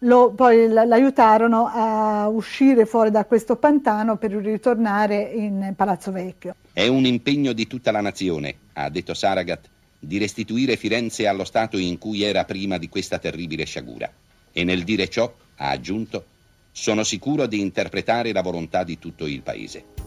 lo, 0.05 0.31
poi 0.31 0.69
l'aiutarono 0.69 1.67
a 1.67 2.29
uscire 2.29 2.87
fuori 2.87 3.11
da 3.11 3.25
questo 3.25 3.57
pantano 3.57 4.17
per 4.17 4.31
ritornare 4.31 5.21
in 5.21 5.75
Palazzo 5.77 6.13
Vecchio. 6.13 6.55
È 6.73 6.87
un 6.87 7.05
impegno 7.05 7.53
di 7.53 7.67
tutta 7.67 7.91
la 7.91 8.01
nazione, 8.01 8.55
ha 8.75 8.89
detto 8.89 9.13
Saragat, 9.13 9.69
di 9.99 10.17
restituire 10.17 10.77
Firenze 10.77 11.27
allo 11.27 11.45
stato 11.45 11.77
in 11.77 11.99
cui 11.99 12.23
era 12.23 12.45
prima 12.45 12.79
di 12.79 12.89
questa 12.89 13.19
terribile 13.19 13.65
sciagura. 13.65 14.11
E 14.53 14.65
nel 14.65 14.85
dire 14.85 15.09
ciò, 15.09 15.31
ha 15.57 15.69
aggiunto, 15.69 16.25
sono 16.71 17.03
sicuro 17.03 17.47
di 17.47 17.61
interpretare 17.61 18.33
la 18.33 18.43
volontà 18.43 18.85
di 18.85 18.99
tutto 18.99 19.27
il 19.27 19.43
paese. 19.43 20.00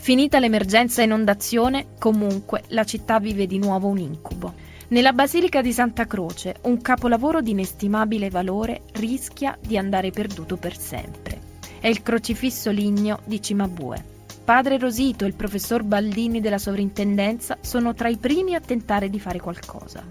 Finita 0.00 0.38
l'emergenza 0.38 1.02
inondazione, 1.02 1.88
comunque 1.98 2.62
la 2.68 2.84
città 2.84 3.20
vive 3.20 3.46
di 3.46 3.58
nuovo 3.58 3.88
un 3.88 3.98
incubo. 3.98 4.54
Nella 4.88 5.12
Basilica 5.12 5.60
di 5.60 5.74
Santa 5.74 6.06
Croce, 6.06 6.54
un 6.62 6.80
capolavoro 6.80 7.42
di 7.42 7.50
inestimabile 7.50 8.30
valore 8.30 8.80
rischia 8.92 9.58
di 9.60 9.76
andare 9.76 10.10
perduto 10.10 10.56
per 10.56 10.74
sempre. 10.74 11.38
È 11.78 11.86
il 11.86 12.02
crocifisso 12.02 12.70
ligneo 12.70 13.18
di 13.26 13.42
Cimabue. 13.42 14.02
Padre 14.42 14.78
Rosito 14.78 15.24
e 15.26 15.28
il 15.28 15.34
professor 15.34 15.82
Baldini 15.82 16.40
della 16.40 16.56
sovrintendenza 16.56 17.58
sono 17.60 17.92
tra 17.92 18.08
i 18.08 18.16
primi 18.16 18.54
a 18.54 18.60
tentare 18.60 19.10
di 19.10 19.20
fare 19.20 19.38
qualcosa. 19.38 20.02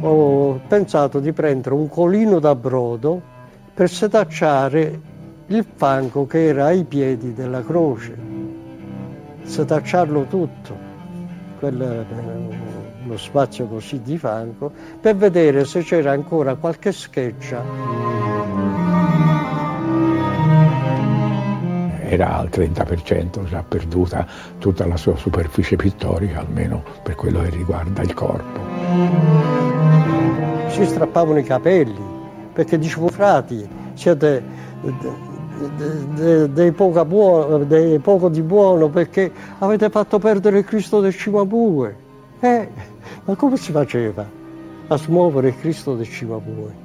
Ho 0.00 0.60
pensato 0.66 1.20
di 1.20 1.32
prendere 1.32 1.76
un 1.76 1.88
colino 1.88 2.40
da 2.40 2.56
brodo 2.56 3.22
per 3.72 3.88
setacciare 3.88 5.00
il 5.46 5.64
fango 5.72 6.26
che 6.26 6.46
era 6.46 6.66
ai 6.66 6.82
piedi 6.82 7.32
della 7.32 7.62
croce, 7.62 8.25
setacciarlo 9.46 10.24
tutto. 10.24 10.94
Quella 11.58 12.04
uno 13.04 13.16
spazio 13.16 13.66
così 13.66 14.02
di 14.02 14.18
fango 14.18 14.70
per 15.00 15.16
vedere 15.16 15.64
se 15.64 15.82
c'era 15.82 16.10
ancora 16.10 16.56
qualche 16.56 16.92
scheggia. 16.92 17.62
Era 22.08 22.36
al 22.36 22.48
30% 22.52 23.44
già 23.44 23.62
perduta 23.62 24.26
tutta 24.58 24.86
la 24.86 24.96
sua 24.96 25.16
superficie 25.16 25.76
pittorica, 25.76 26.40
almeno 26.40 26.82
per 27.02 27.14
quello 27.14 27.42
che 27.42 27.50
riguarda 27.50 28.02
il 28.02 28.14
corpo. 28.14 28.60
Si 30.68 30.84
strappavano 30.84 31.38
i 31.38 31.42
capelli 31.42 32.14
perché 32.52 32.78
dicevo 32.78 33.08
frati, 33.08 33.68
siete 33.94 34.42
dei 35.56 36.72
poco, 36.72 37.04
buono, 37.04 37.66
poco 38.02 38.28
di 38.28 38.42
buono 38.42 38.88
perché 38.88 39.30
avete 39.58 39.88
fatto 39.88 40.18
perdere 40.18 40.58
il 40.58 40.64
Cristo 40.64 41.00
del 41.00 41.14
Cimabue. 41.16 41.96
Eh, 42.40 42.68
ma 43.24 43.34
come 43.34 43.56
si 43.56 43.72
faceva 43.72 44.26
a 44.88 44.96
smuovere 44.96 45.48
il 45.48 45.58
Cristo 45.58 45.94
del 45.94 46.08
Cimabue? 46.08 46.84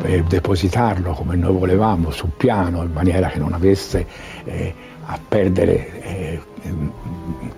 Per 0.00 0.22
depositarlo 0.24 1.12
come 1.12 1.36
noi 1.36 1.56
volevamo 1.56 2.10
sul 2.10 2.30
piano 2.36 2.82
in 2.82 2.92
maniera 2.92 3.28
che 3.28 3.38
non 3.38 3.52
avesse 3.52 4.06
eh, 4.44 4.74
a 5.06 5.18
perdere, 5.26 6.02
eh, 6.02 6.40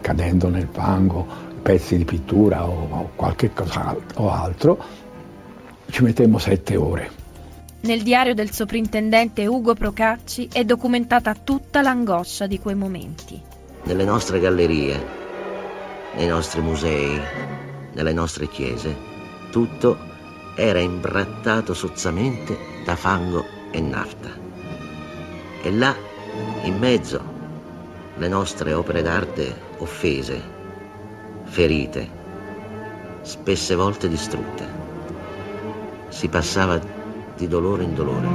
cadendo 0.01 0.49
nel 0.49 0.69
fango, 0.71 1.27
pezzi 1.63 1.97
di 1.97 2.05
pittura 2.05 2.65
o, 2.67 2.87
o 2.91 3.11
qualche 3.17 3.53
cosa 3.53 3.97
o 4.17 4.31
altro, 4.31 4.79
ci 5.91 6.03
mettemmo 6.03 6.39
sette 6.39 6.77
ore. 6.77 7.25
Nel 7.87 8.03
diario 8.03 8.35
del 8.35 8.51
soprintendente 8.51 9.47
Ugo 9.47 9.75
Procacci 9.75 10.49
è 10.53 10.65
documentata 10.65 11.37
tutta 11.37 11.83
l'angoscia 11.83 12.49
di 12.49 12.59
quei 12.59 12.75
momenti. 12.75 13.41
Nelle 13.85 14.05
nostre 14.05 14.41
gallerie 14.41 15.01
nei 16.17 16.27
nostri 16.27 16.61
musei, 16.63 17.17
nelle 17.93 18.13
nostre 18.13 18.49
chiese, 18.49 18.93
tutto 19.53 19.97
era 20.57 20.81
imbrattato 20.81 21.75
sozzamente 21.75 22.59
da 22.85 22.97
fango 22.97 23.45
e 23.71 23.81
nafta. 23.81 24.31
E 25.63 25.71
là, 25.71 25.95
in 26.65 26.79
mezzo, 26.79 27.23
le 28.17 28.27
nostre 28.27 28.73
opere 28.73 29.01
d'arte 29.01 29.61
offese, 29.77 30.43
ferite, 31.45 32.11
spesse 33.23 33.77
volte 33.77 34.09
distrutte. 34.09 34.67
Si 36.09 36.27
passava 36.29 36.96
di 37.37 37.49
dolore 37.49 37.85
in 37.85 37.95
dolore. 37.95 38.29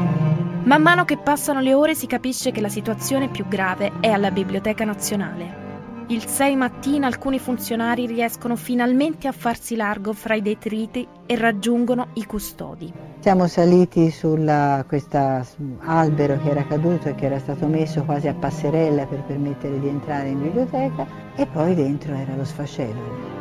Man 0.64 0.82
mano 0.82 1.06
che 1.06 1.18
passano 1.18 1.60
le 1.60 1.74
ore 1.74 1.96
si 1.96 2.08
capisce 2.08 2.52
che 2.52 2.62
la 2.62 2.70
situazione 2.70 3.30
più 3.30 3.48
grave 3.48 3.94
è 4.00 4.10
alla 4.10 4.32
Biblioteca 4.32 4.86
Nazionale. 4.86 5.70
Il 6.08 6.26
6 6.26 6.56
mattina 6.56 7.08
alcuni 7.08 7.40
funzionari 7.40 8.06
riescono 8.06 8.58
finalmente 8.58 9.28
a 9.28 9.32
farsi 9.32 9.76
largo 9.76 10.12
fra 10.12 10.36
i 10.36 10.42
detriti 10.42 11.08
e 11.26 11.36
raggiungono 11.38 12.10
i 12.16 12.26
custodi. 12.26 12.92
Siamo 13.20 13.48
saliti 13.48 14.12
su 14.12 14.38
questo 14.88 15.18
albero 15.80 16.38
che 16.42 16.50
era 16.50 16.66
caduto 16.66 17.08
e 17.08 17.16
che 17.16 17.28
era 17.28 17.40
stato 17.40 17.66
messo 17.68 18.04
quasi 18.04 18.28
a 18.28 18.34
passerella 18.34 19.06
per 19.06 19.24
permettere 19.24 19.80
di 19.80 19.88
entrare 19.88 20.30
in 20.30 20.42
biblioteca 20.42 21.08
e 21.36 21.46
poi 21.46 21.76
dentro 21.76 22.14
era 22.14 22.36
lo 22.36 22.44
sfascello. 22.44 23.41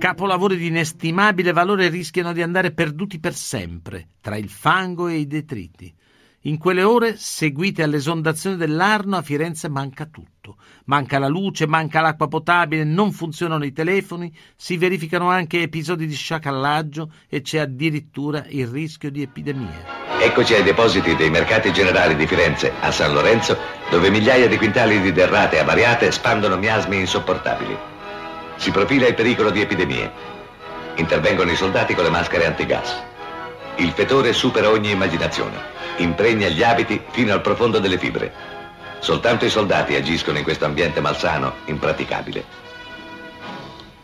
Capolavori 0.00 0.56
di 0.56 0.68
inestimabile 0.68 1.52
valore 1.52 1.90
rischiano 1.90 2.32
di 2.32 2.40
andare 2.40 2.72
perduti 2.72 3.20
per 3.20 3.34
sempre 3.34 4.06
tra 4.22 4.38
il 4.38 4.48
fango 4.48 5.08
e 5.08 5.16
i 5.16 5.26
detriti. 5.26 5.94
In 6.44 6.56
quelle 6.56 6.82
ore, 6.84 7.18
seguite 7.18 7.82
all'esondazione 7.82 8.56
dell'Arno, 8.56 9.18
a 9.18 9.22
Firenze 9.22 9.68
manca 9.68 10.06
tutto. 10.06 10.56
Manca 10.86 11.18
la 11.18 11.28
luce, 11.28 11.66
manca 11.66 12.00
l'acqua 12.00 12.28
potabile, 12.28 12.82
non 12.82 13.12
funzionano 13.12 13.62
i 13.66 13.74
telefoni, 13.74 14.34
si 14.56 14.78
verificano 14.78 15.28
anche 15.28 15.60
episodi 15.60 16.06
di 16.06 16.14
sciacallaggio 16.14 17.12
e 17.28 17.42
c'è 17.42 17.58
addirittura 17.58 18.46
il 18.48 18.68
rischio 18.68 19.10
di 19.10 19.20
epidemie. 19.20 19.84
Eccoci 20.18 20.54
ai 20.54 20.62
depositi 20.62 21.14
dei 21.14 21.28
mercati 21.28 21.74
generali 21.74 22.16
di 22.16 22.26
Firenze, 22.26 22.72
a 22.80 22.90
San 22.90 23.12
Lorenzo, 23.12 23.54
dove 23.90 24.08
migliaia 24.08 24.48
di 24.48 24.56
quintali 24.56 24.98
di 25.02 25.12
derrate 25.12 25.58
avariate 25.58 26.10
spandono 26.10 26.56
miasmi 26.56 26.98
insopportabili. 27.00 27.98
Si 28.60 28.70
profila 28.72 29.06
il 29.06 29.14
pericolo 29.14 29.48
di 29.48 29.62
epidemie. 29.62 30.10
Intervengono 30.96 31.50
i 31.50 31.56
soldati 31.56 31.94
con 31.94 32.04
le 32.04 32.10
maschere 32.10 32.44
antigas. 32.44 32.94
Il 33.76 33.90
fetore 33.92 34.34
supera 34.34 34.68
ogni 34.68 34.90
immaginazione. 34.90 35.56
Impregna 35.96 36.46
gli 36.48 36.62
abiti 36.62 37.00
fino 37.10 37.32
al 37.32 37.40
profondo 37.40 37.78
delle 37.78 37.96
fibre. 37.96 38.30
Soltanto 38.98 39.46
i 39.46 39.48
soldati 39.48 39.94
agiscono 39.94 40.36
in 40.36 40.44
questo 40.44 40.66
ambiente 40.66 41.00
malsano, 41.00 41.54
impraticabile. 41.64 42.44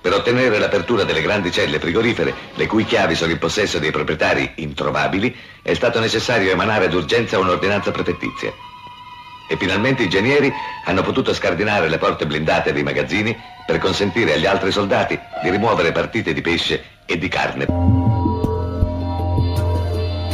Per 0.00 0.14
ottenere 0.14 0.58
l'apertura 0.58 1.04
delle 1.04 1.20
grandi 1.20 1.52
celle 1.52 1.78
frigorifere, 1.78 2.32
le 2.54 2.66
cui 2.66 2.86
chiavi 2.86 3.14
sono 3.14 3.32
in 3.32 3.38
possesso 3.38 3.78
dei 3.78 3.90
proprietari 3.90 4.52
introvabili, 4.54 5.36
è 5.60 5.74
stato 5.74 6.00
necessario 6.00 6.50
emanare 6.50 6.88
d'urgenza 6.88 7.38
un'ordinanza 7.38 7.90
prefettizia. 7.90 8.54
E 9.48 9.56
finalmente 9.56 10.02
i 10.02 10.04
ingegneri 10.06 10.52
hanno 10.84 11.02
potuto 11.02 11.32
scardinare 11.32 11.88
le 11.88 11.98
porte 11.98 12.26
blindate 12.26 12.72
dei 12.72 12.82
magazzini 12.82 13.36
per 13.66 13.78
consentire 13.78 14.34
agli 14.34 14.46
altri 14.46 14.70
soldati 14.70 15.18
di 15.42 15.50
rimuovere 15.50 15.92
partite 15.92 16.32
di 16.32 16.40
pesce 16.40 16.82
e 17.06 17.18
di 17.18 17.28
carne. 17.28 17.66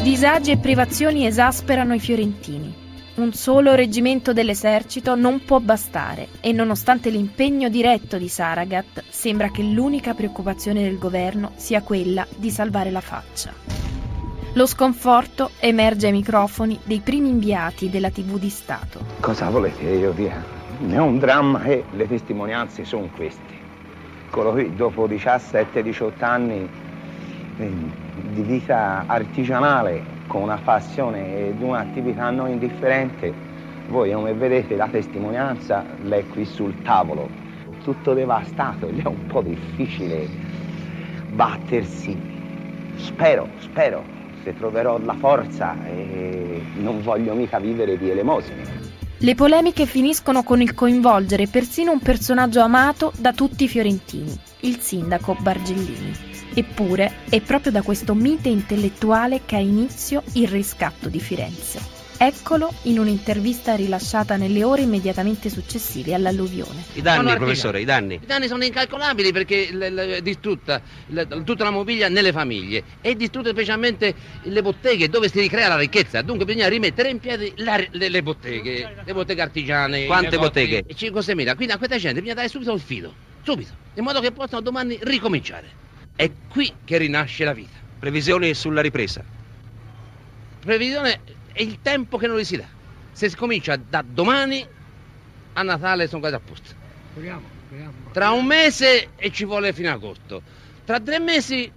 Disagi 0.03 0.51
e 0.51 0.59
privazioni 0.59 1.27
esasperano 1.27 1.95
i 1.95 2.01
fiorentini. 2.01 2.75
Un 3.15 3.33
solo 3.35 3.75
reggimento 3.75 4.33
dell'esercito 4.33 5.15
non 5.15 5.45
può 5.45 5.61
bastare 5.61 6.29
e 6.41 6.53
nonostante 6.53 7.11
l'impegno 7.11 7.69
diretto 7.69 8.17
di 8.17 8.29
Saragat, 8.29 9.05
sembra 9.11 9.51
che 9.51 9.63
l'unica 9.63 10.15
preoccupazione 10.15 10.83
del 10.83 10.99
governo 10.99 11.53
sia 11.57 11.83
quella 11.83 12.27
di 12.35 12.51
salvare 12.51 12.91
la 12.91 13.03
faccia. 13.03 13.53
Lo 14.55 14.67
sconforto 14.67 15.53
emerge 15.61 16.09
ai 16.09 16.13
microfoni 16.13 16.79
dei 16.85 17.01
primi 17.01 17.31
inviati 17.31 17.89
della 17.89 18.11
TV 18.11 18.39
di 18.39 18.51
Stato. 18.51 19.01
Cosa 19.19 19.49
volete 19.49 19.83
io 19.85 20.13
dia? 20.13 20.45
È 20.91 20.99
un 20.99 21.19
dramma 21.19 21.63
e 21.63 21.85
le 21.93 22.07
testimonianze 22.07 22.85
sono 22.85 23.09
queste. 23.17 23.61
Quello 24.31 24.53
qui 24.53 24.75
dopo 24.75 25.09
17-18 25.09 26.13
anni 26.19 26.69
eh, 27.57 27.71
di 28.31 28.43
vita 28.43 29.05
artigianale 29.07 30.05
con 30.27 30.43
una 30.43 30.61
passione 30.63 31.49
ed 31.49 31.63
un'attività 31.63 32.29
non 32.29 32.51
indifferente, 32.51 33.33
voi 33.89 34.13
come 34.13 34.35
vedete 34.35 34.77
la 34.77 34.89
testimonianza 34.89 35.83
l'è 36.03 36.27
qui 36.29 36.45
sul 36.45 36.83
tavolo, 36.83 37.27
tutto 37.83 38.13
devastato 38.13 38.87
è 38.87 39.07
un 39.07 39.27
po' 39.29 39.41
difficile 39.41 40.29
battersi. 41.31 42.31
Spero, 42.97 43.49
spero, 43.61 44.21
se 44.43 44.57
troverò 44.57 44.99
la 44.99 45.15
forza 45.15 45.77
e 45.87 46.63
non 46.77 47.03
voglio 47.03 47.35
mica 47.35 47.59
vivere 47.59 47.97
di 47.97 48.11
elemosine. 48.11 48.91
Le 49.19 49.35
polemiche 49.37 49.87
finiscono 49.87 50.43
con 50.43 50.61
il 50.61 50.75
coinvolgere 50.75 51.47
persino 51.47 51.93
un 51.93 52.01
personaggio 52.01 52.61
amato 52.61 53.13
da 53.17 53.33
tutti 53.33 53.65
i 53.65 53.69
fiorentini, 53.69 54.37
il 54.61 54.79
sindaco 54.79 55.37
Bargellini. 55.39 56.13
Eppure 56.55 57.13
è 57.29 57.41
proprio 57.41 57.71
da 57.71 57.83
questo 57.83 58.15
mite 58.15 58.49
intellettuale 58.49 59.43
che 59.47 59.57
ha 59.57 59.61
inizio 59.61 60.23
il 60.33 60.49
riscatto 60.49 61.09
di 61.09 61.21
Firenze. 61.21 62.02
Eccolo 62.25 62.73
in 62.83 63.01
un'intervista 63.01 63.75
rilasciata 63.75 64.37
nelle 64.37 64.63
ore 64.63 64.83
immediatamente 64.83 65.51
successive 65.51 66.15
all'alluvione. 66.15 66.85
I 66.93 67.03
danni, 67.03 67.35
professore, 67.35 67.81
i 67.81 67.85
danni. 67.85 68.15
I 68.15 68.27
danni 68.27 68.47
sono 68.47 68.63
incalcolabili 68.63 69.33
perché 69.33 69.69
è 69.69 70.23
distrutta 70.23 70.81
tutta 71.45 71.65
la 71.65 71.73
mobilia 71.73 72.09
nelle 72.09 72.31
famiglie, 72.31 72.85
è 73.01 73.13
distrutta 73.17 73.49
specialmente 73.49 74.15
le 74.43 74.63
botteghe 74.63 75.09
dove 75.09 75.29
si 75.29 75.41
ricrea 75.41 75.67
la 75.67 75.77
ricchezza. 75.77 76.23
Dunque 76.23 76.45
bisogna 76.45 76.69
rimettere 76.69 77.09
in 77.09 77.19
piedi 77.19 77.55
la, 77.57 77.85
le, 77.91 78.09
le, 78.09 78.23
botteghe, 78.23 79.03
le 79.05 79.13
botteghe 79.13 79.43
artigiane. 79.43 80.07
Quante 80.07 80.39
botteghe? 80.39 80.85
5-6 80.95 81.35
mila. 81.35 81.57
Quindi 81.57 81.75
a 81.75 81.77
questa 81.77 81.97
gente 81.97 82.21
bisogna 82.21 82.37
dare 82.37 82.49
subito 82.49 82.73
il 82.73 82.81
filo, 82.81 83.13
subito, 83.43 83.73
in 83.95 84.05
modo 84.05 84.21
che 84.21 84.31
possano 84.31 84.61
domani 84.61 84.97
ricominciare. 85.03 85.69
È 86.15 86.31
qui 86.49 86.73
che 86.85 86.99
rinasce 86.99 87.43
la 87.43 87.53
vita. 87.53 87.79
Previsioni 87.99 88.55
sulla 88.55 88.81
ripresa. 88.81 89.25
Previsione 90.61 91.41
è 91.53 91.63
il 91.63 91.79
tempo 91.83 92.17
che 92.17 92.27
non 92.27 92.37
li 92.37 92.45
si 92.45 92.57
dà. 92.57 92.65
Se 93.13 93.29
si 93.29 93.37
comincia 93.37 93.77
da 93.77 94.03
domani 94.07 94.67
a 95.55 95.63
Natale 95.63 96.07
sono 96.07 96.21
quasi 96.21 96.35
a 96.35 96.41
posto. 96.41 96.71
Speriamo, 97.11 97.43
speriamo. 97.67 97.93
Tra 98.13 98.31
un 98.31 98.47
mese 98.47 99.11
e 99.17 99.31
ci 99.31 99.45
vuole 99.45 99.73
fino 99.73 99.91
a 99.91 99.93
agosto. 99.93 100.43
Tra 100.85 100.99
tre 100.99 101.19
mesi 101.19 101.71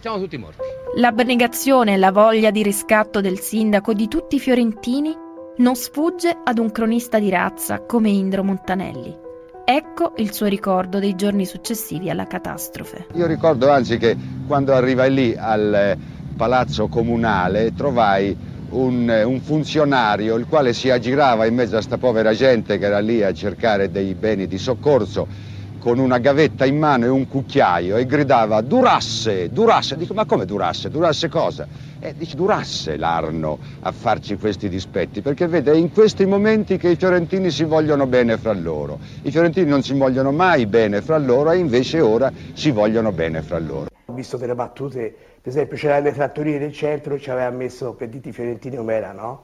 siamo 0.00 0.18
tutti 0.18 0.36
morti. 0.36 0.62
L'abnegazione 0.96 1.94
e 1.94 1.96
la 1.96 2.12
voglia 2.12 2.50
di 2.50 2.62
riscatto 2.62 3.20
del 3.20 3.40
sindaco 3.40 3.94
di 3.94 4.06
tutti 4.06 4.36
i 4.36 4.40
fiorentini 4.40 5.16
non 5.56 5.74
sfugge 5.76 6.36
ad 6.44 6.58
un 6.58 6.70
cronista 6.70 7.18
di 7.18 7.30
razza 7.30 7.80
come 7.80 8.10
Indro 8.10 8.44
Montanelli. 8.44 9.22
Ecco 9.64 10.12
il 10.16 10.32
suo 10.32 10.46
ricordo 10.46 10.98
dei 10.98 11.14
giorni 11.14 11.46
successivi 11.46 12.10
alla 12.10 12.26
catastrofe. 12.26 13.06
Io 13.14 13.26
ricordo 13.26 13.70
anzi 13.70 13.96
che 13.96 14.14
quando 14.46 14.74
arrivai 14.74 15.12
lì 15.12 15.34
al 15.34 15.74
eh, 15.74 15.98
palazzo 16.36 16.88
comunale 16.88 17.72
trovai 17.72 18.36
un, 18.74 19.08
eh, 19.08 19.22
un, 19.22 19.40
funzionario 19.40 20.34
il 20.36 20.46
quale 20.46 20.72
si 20.72 20.90
aggirava 20.90 21.46
in 21.46 21.54
mezzo 21.54 21.76
a 21.76 21.80
sta 21.80 21.96
povera 21.96 22.32
gente 22.32 22.78
che 22.78 22.84
era 22.86 22.98
lì 22.98 23.22
a 23.22 23.32
cercare 23.32 23.90
dei 23.90 24.14
beni 24.14 24.46
di 24.46 24.58
soccorso 24.58 25.52
con 25.78 25.98
una 25.98 26.16
gavetta 26.16 26.64
in 26.64 26.78
mano 26.78 27.04
e 27.04 27.08
un 27.08 27.28
cucchiaio 27.28 27.98
e 27.98 28.06
gridava 28.06 28.62
durasse, 28.62 29.50
durasse. 29.50 29.98
Dico 29.98 30.14
ma 30.14 30.24
come 30.24 30.46
durasse? 30.46 30.88
Durasse 30.88 31.28
cosa? 31.28 31.68
E 32.00 32.14
dice 32.16 32.36
durasse 32.36 32.96
l'Arno 32.96 33.58
a 33.80 33.92
farci 33.92 34.38
questi 34.38 34.70
dispetti 34.70 35.20
perché 35.20 35.46
vede 35.46 35.72
è 35.72 35.74
in 35.74 35.92
questi 35.92 36.24
momenti 36.24 36.78
che 36.78 36.88
i 36.88 36.96
fiorentini 36.96 37.50
si 37.50 37.64
vogliono 37.64 38.06
bene 38.06 38.38
fra 38.38 38.54
loro. 38.54 38.98
I 39.22 39.30
fiorentini 39.30 39.68
non 39.68 39.82
si 39.82 39.92
vogliono 39.92 40.32
mai 40.32 40.64
bene 40.64 41.02
fra 41.02 41.18
loro 41.18 41.50
e 41.50 41.58
invece 41.58 42.00
ora 42.00 42.32
si 42.54 42.70
vogliono 42.70 43.12
bene 43.12 43.42
fra 43.42 43.58
loro. 43.58 43.88
Ho 44.06 44.12
visto 44.14 44.38
delle 44.38 44.54
battute, 44.54 45.33
per 45.44 45.52
esempio 45.52 45.76
c'erano 45.76 46.04
le 46.04 46.12
trattorie 46.14 46.58
del 46.58 46.72
centro, 46.72 47.18
ci 47.18 47.30
aveva 47.30 47.50
messo 47.50 47.92
per 47.92 48.08
diti 48.08 48.32
fiorentini 48.32 48.76
com'era, 48.76 49.12
no? 49.12 49.42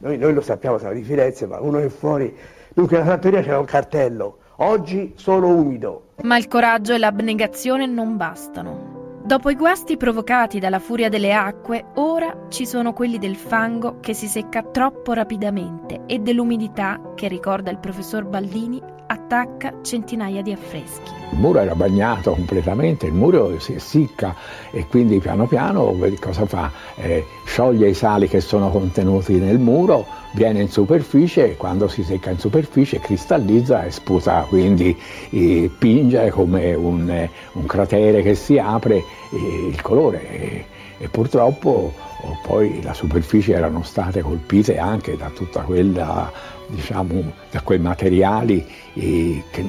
Noi, 0.00 0.18
noi, 0.18 0.34
lo 0.34 0.42
sappiamo, 0.42 0.76
siamo 0.76 0.92
di 0.92 1.02
Firenze, 1.02 1.46
ma 1.46 1.58
uno 1.58 1.78
è 1.78 1.88
fuori. 1.88 2.36
Dunque 2.74 2.98
la 2.98 3.04
trattoria 3.04 3.40
c'era 3.40 3.58
un 3.58 3.64
cartello 3.64 4.40
Oggi 4.56 5.14
solo 5.16 5.48
umido. 5.48 6.10
Ma 6.22 6.36
il 6.36 6.46
coraggio 6.46 6.92
e 6.92 6.98
l'abnegazione 6.98 7.86
non 7.86 8.16
bastano. 8.16 9.20
Dopo 9.24 9.48
i 9.50 9.56
guasti 9.56 9.96
provocati 9.96 10.58
dalla 10.58 10.78
furia 10.78 11.08
delle 11.08 11.32
acque, 11.32 11.86
ora 11.94 12.46
ci 12.48 12.66
sono 12.66 12.92
quelli 12.92 13.18
del 13.18 13.36
fango 13.36 13.98
che 14.00 14.14
si 14.14 14.26
secca 14.26 14.62
troppo 14.62 15.14
rapidamente 15.14 16.02
e 16.06 16.18
dell'umidità 16.18 17.00
che, 17.14 17.28
ricorda 17.28 17.70
il 17.70 17.78
professor 17.78 18.24
Baldini, 18.24 18.82
attacca 19.12 19.74
centinaia 19.82 20.40
di 20.40 20.52
affreschi. 20.52 21.10
Il 21.32 21.38
muro 21.38 21.60
era 21.60 21.74
bagnato 21.74 22.32
completamente, 22.32 23.06
il 23.06 23.12
muro 23.12 23.58
si 23.58 23.74
essicca 23.74 24.34
e 24.70 24.86
quindi 24.86 25.18
piano 25.18 25.46
piano 25.46 25.94
cosa 26.18 26.46
fa? 26.46 26.70
Eh, 26.96 27.24
scioglie 27.44 27.90
i 27.90 27.94
sali 27.94 28.26
che 28.26 28.40
sono 28.40 28.70
contenuti 28.70 29.34
nel 29.34 29.58
muro, 29.58 30.06
viene 30.32 30.62
in 30.62 30.70
superficie 30.70 31.50
e 31.50 31.56
quando 31.56 31.88
si 31.88 32.02
secca 32.02 32.30
in 32.30 32.38
superficie 32.38 33.00
cristallizza 33.00 33.84
e 33.84 33.90
sputa, 33.90 34.46
quindi 34.48 34.98
eh, 35.30 35.70
pinge 35.78 36.30
come 36.30 36.72
un, 36.72 37.28
un, 37.52 37.66
cratere 37.66 38.22
che 38.22 38.34
si 38.34 38.58
apre 38.58 38.96
eh, 38.96 39.66
il 39.68 39.80
colore. 39.82 40.80
E, 41.02 41.08
purtroppo 41.08 41.92
oh, 42.20 42.38
poi 42.46 42.80
le 42.80 42.94
superfici 42.94 43.50
erano 43.50 43.82
state 43.82 44.22
colpite 44.22 44.78
anche 44.78 45.16
da 45.16 45.30
tutta 45.30 45.62
quella 45.62 46.30
diciamo, 46.68 47.32
da 47.50 47.60
quei 47.62 47.80
materiali 47.80 48.64
eh, 48.94 49.42
che 49.50 49.68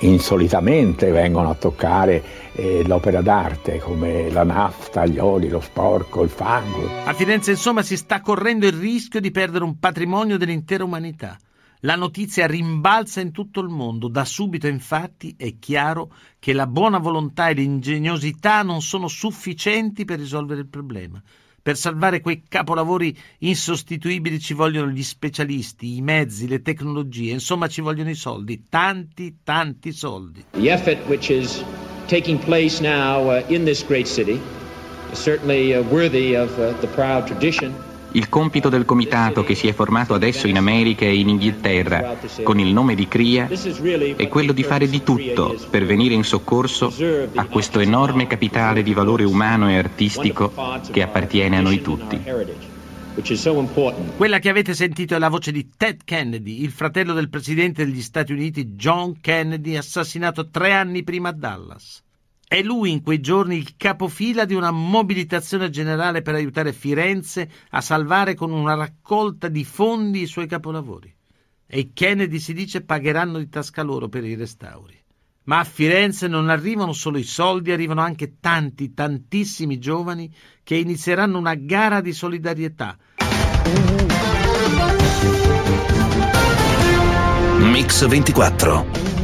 insolitamente 0.00 1.12
vengono 1.12 1.50
a 1.50 1.54
toccare 1.54 2.22
eh, 2.54 2.82
l'opera 2.86 3.22
d'arte, 3.22 3.78
come 3.78 4.28
la 4.30 4.42
nafta, 4.42 5.06
gli 5.06 5.18
oli, 5.18 5.48
lo 5.48 5.60
sporco, 5.60 6.22
il 6.22 6.28
fango. 6.28 6.88
A 7.04 7.12
Firenze, 7.12 7.52
insomma, 7.52 7.82
si 7.82 7.96
sta 7.96 8.20
correndo 8.20 8.66
il 8.66 8.72
rischio 8.72 9.20
di 9.20 9.30
perdere 9.30 9.62
un 9.62 9.78
patrimonio 9.78 10.38
dell'intera 10.38 10.82
umanità. 10.82 11.38
La 11.84 11.96
notizia 11.96 12.46
rimbalza 12.46 13.20
in 13.20 13.30
tutto 13.30 13.60
il 13.60 13.68
mondo. 13.68 14.08
Da 14.08 14.24
subito, 14.24 14.66
infatti, 14.66 15.34
è 15.36 15.58
chiaro 15.58 16.10
che 16.38 16.54
la 16.54 16.66
buona 16.66 16.96
volontà 16.96 17.48
e 17.48 17.52
l'ingegnosità 17.52 18.62
non 18.62 18.80
sono 18.80 19.06
sufficienti 19.06 20.06
per 20.06 20.18
risolvere 20.18 20.60
il 20.60 20.68
problema. 20.68 21.22
Per 21.60 21.76
salvare 21.76 22.22
quei 22.22 22.42
capolavori 22.48 23.14
insostituibili 23.40 24.40
ci 24.40 24.54
vogliono 24.54 24.90
gli 24.90 25.02
specialisti, 25.02 25.96
i 25.96 26.00
mezzi, 26.00 26.48
le 26.48 26.62
tecnologie, 26.62 27.32
insomma 27.32 27.68
ci 27.68 27.82
vogliono 27.82 28.08
i 28.08 28.14
soldi, 28.14 28.64
tanti, 28.70 29.40
tanti 29.42 29.92
soldi. 29.92 30.44
The 30.52 30.70
effort 30.70 31.06
which 31.06 31.28
is 31.28 31.62
taking 32.06 32.38
place 32.42 32.80
now 32.80 33.28
uh, 33.28 33.44
in 33.48 33.64
this 33.64 33.84
great 33.84 34.06
city 34.06 34.40
is 35.12 35.22
certainly 35.22 35.74
uh, 35.74 35.82
worthy 35.90 36.34
of 36.34 36.50
uh, 36.58 36.72
the 36.80 36.88
proud 36.88 37.26
tradition 37.26 37.74
il 38.14 38.28
compito 38.28 38.68
del 38.68 38.84
comitato 38.84 39.42
che 39.42 39.54
si 39.54 39.66
è 39.66 39.72
formato 39.72 40.14
adesso 40.14 40.46
in 40.46 40.56
America 40.56 41.04
e 41.04 41.16
in 41.16 41.28
Inghilterra 41.28 42.16
con 42.42 42.58
il 42.58 42.72
nome 42.72 42.94
di 42.94 43.08
CRIA 43.08 43.48
è 44.16 44.28
quello 44.28 44.52
di 44.52 44.62
fare 44.62 44.88
di 44.88 45.02
tutto 45.02 45.56
per 45.68 45.84
venire 45.84 46.14
in 46.14 46.24
soccorso 46.24 46.92
a 47.34 47.46
questo 47.46 47.80
enorme 47.80 48.26
capitale 48.26 48.82
di 48.82 48.94
valore 48.94 49.24
umano 49.24 49.68
e 49.68 49.76
artistico 49.76 50.52
che 50.90 51.02
appartiene 51.02 51.56
a 51.56 51.60
noi 51.60 51.80
tutti. 51.80 52.20
Quella 54.16 54.38
che 54.38 54.48
avete 54.48 54.74
sentito 54.74 55.14
è 55.14 55.18
la 55.18 55.28
voce 55.28 55.52
di 55.52 55.70
Ted 55.76 56.02
Kennedy, 56.04 56.62
il 56.62 56.70
fratello 56.70 57.14
del 57.14 57.28
presidente 57.28 57.84
degli 57.84 58.02
Stati 58.02 58.32
Uniti 58.32 58.74
John 58.74 59.20
Kennedy, 59.20 59.76
assassinato 59.76 60.48
tre 60.48 60.72
anni 60.72 61.04
prima 61.04 61.28
a 61.28 61.32
Dallas. 61.32 62.03
È 62.54 62.62
lui 62.62 62.92
in 62.92 63.02
quei 63.02 63.20
giorni 63.20 63.56
il 63.56 63.74
capofila 63.76 64.44
di 64.44 64.54
una 64.54 64.70
mobilitazione 64.70 65.70
generale 65.70 66.22
per 66.22 66.36
aiutare 66.36 66.72
Firenze 66.72 67.50
a 67.70 67.80
salvare 67.80 68.36
con 68.36 68.52
una 68.52 68.74
raccolta 68.74 69.48
di 69.48 69.64
fondi 69.64 70.22
i 70.22 70.26
suoi 70.26 70.46
capolavori. 70.46 71.12
E 71.66 71.90
Kennedy 71.92 72.38
si 72.38 72.52
dice 72.52 72.82
pagheranno 72.82 73.38
di 73.38 73.48
tasca 73.48 73.82
loro 73.82 74.08
per 74.08 74.22
i 74.22 74.36
restauri. 74.36 74.96
Ma 75.46 75.58
a 75.58 75.64
Firenze 75.64 76.28
non 76.28 76.48
arrivano 76.48 76.92
solo 76.92 77.18
i 77.18 77.24
soldi, 77.24 77.72
arrivano 77.72 78.02
anche 78.02 78.36
tanti, 78.38 78.94
tantissimi 78.94 79.80
giovani 79.80 80.32
che 80.62 80.76
inizieranno 80.76 81.38
una 81.38 81.56
gara 81.56 82.00
di 82.00 82.12
solidarietà. 82.12 82.96
Mix 87.58 88.06
24 88.06 89.23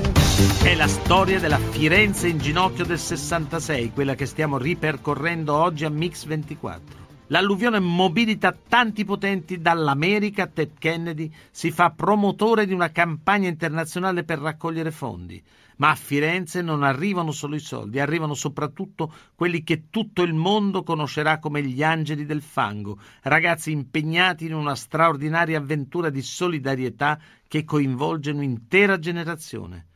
è 0.62 0.74
la 0.74 0.86
storia 0.86 1.38
della 1.38 1.58
Firenze 1.58 2.28
in 2.28 2.38
ginocchio 2.38 2.84
del 2.84 2.98
66, 2.98 3.92
quella 3.92 4.14
che 4.14 4.26
stiamo 4.26 4.56
ripercorrendo 4.58 5.54
oggi 5.54 5.84
a 5.84 5.90
Mix 5.90 6.24
24. 6.24 7.08
L'alluvione 7.26 7.78
mobilita 7.78 8.56
tanti 8.68 9.04
potenti 9.04 9.60
dall'America. 9.60 10.46
Ted 10.46 10.78
Kennedy 10.78 11.32
si 11.50 11.70
fa 11.70 11.90
promotore 11.90 12.66
di 12.66 12.72
una 12.72 12.90
campagna 12.90 13.48
internazionale 13.48 14.24
per 14.24 14.38
raccogliere 14.38 14.90
fondi. 14.90 15.42
Ma 15.76 15.90
a 15.90 15.94
Firenze 15.94 16.62
non 16.62 16.82
arrivano 16.82 17.32
solo 17.32 17.54
i 17.54 17.60
soldi, 17.60 18.00
arrivano 18.00 18.34
soprattutto 18.34 19.12
quelli 19.34 19.62
che 19.62 19.84
tutto 19.90 20.22
il 20.22 20.34
mondo 20.34 20.82
conoscerà 20.82 21.38
come 21.38 21.62
gli 21.62 21.82
angeli 21.82 22.24
del 22.24 22.42
fango, 22.42 22.98
ragazzi 23.22 23.72
impegnati 23.72 24.46
in 24.46 24.54
una 24.54 24.74
straordinaria 24.74 25.58
avventura 25.58 26.10
di 26.10 26.22
solidarietà 26.22 27.18
che 27.46 27.64
coinvolge 27.64 28.30
un'intera 28.30 28.98
generazione. 28.98 29.86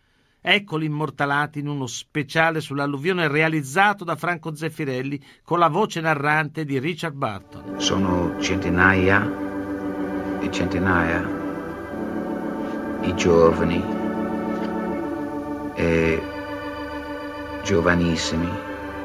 Eccoli 0.46 0.85
immortalati 0.85 1.61
in 1.61 1.68
uno 1.68 1.87
speciale 1.87 2.61
sull'alluvione 2.61 3.28
realizzato 3.28 4.04
da 4.04 4.14
Franco 4.14 4.54
Zeffirelli 4.54 5.18
con 5.42 5.59
la 5.59 5.68
voce 5.68 6.02
narrante 6.02 6.66
di 6.66 6.78
Richard 6.78 7.14
Barton. 7.14 7.80
Sono 7.80 8.38
centinaia 8.40 9.26
e 10.40 10.50
centinaia 10.50 11.26
i 13.00 13.14
giovani 13.16 13.83
e 15.76 16.22
giovanissimi 17.62 18.50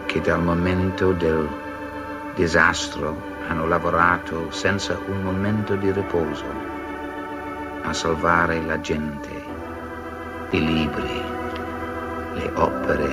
che 0.08 0.19
dal 0.19 0.43
momento 0.43 1.13
del 1.13 1.47
disastro 2.36 3.15
hanno 3.47 3.65
lavorato 3.65 4.52
senza 4.52 4.99
un 5.08 5.21
momento 5.21 5.75
di 5.75 5.89
riposo 5.89 6.43
a 7.82 7.93
salvare 7.93 8.62
la 8.62 8.82
gente, 8.82 9.30
i 10.52 10.65
libri, 10.65 11.18
le 12.39 12.52
opere 12.56 13.10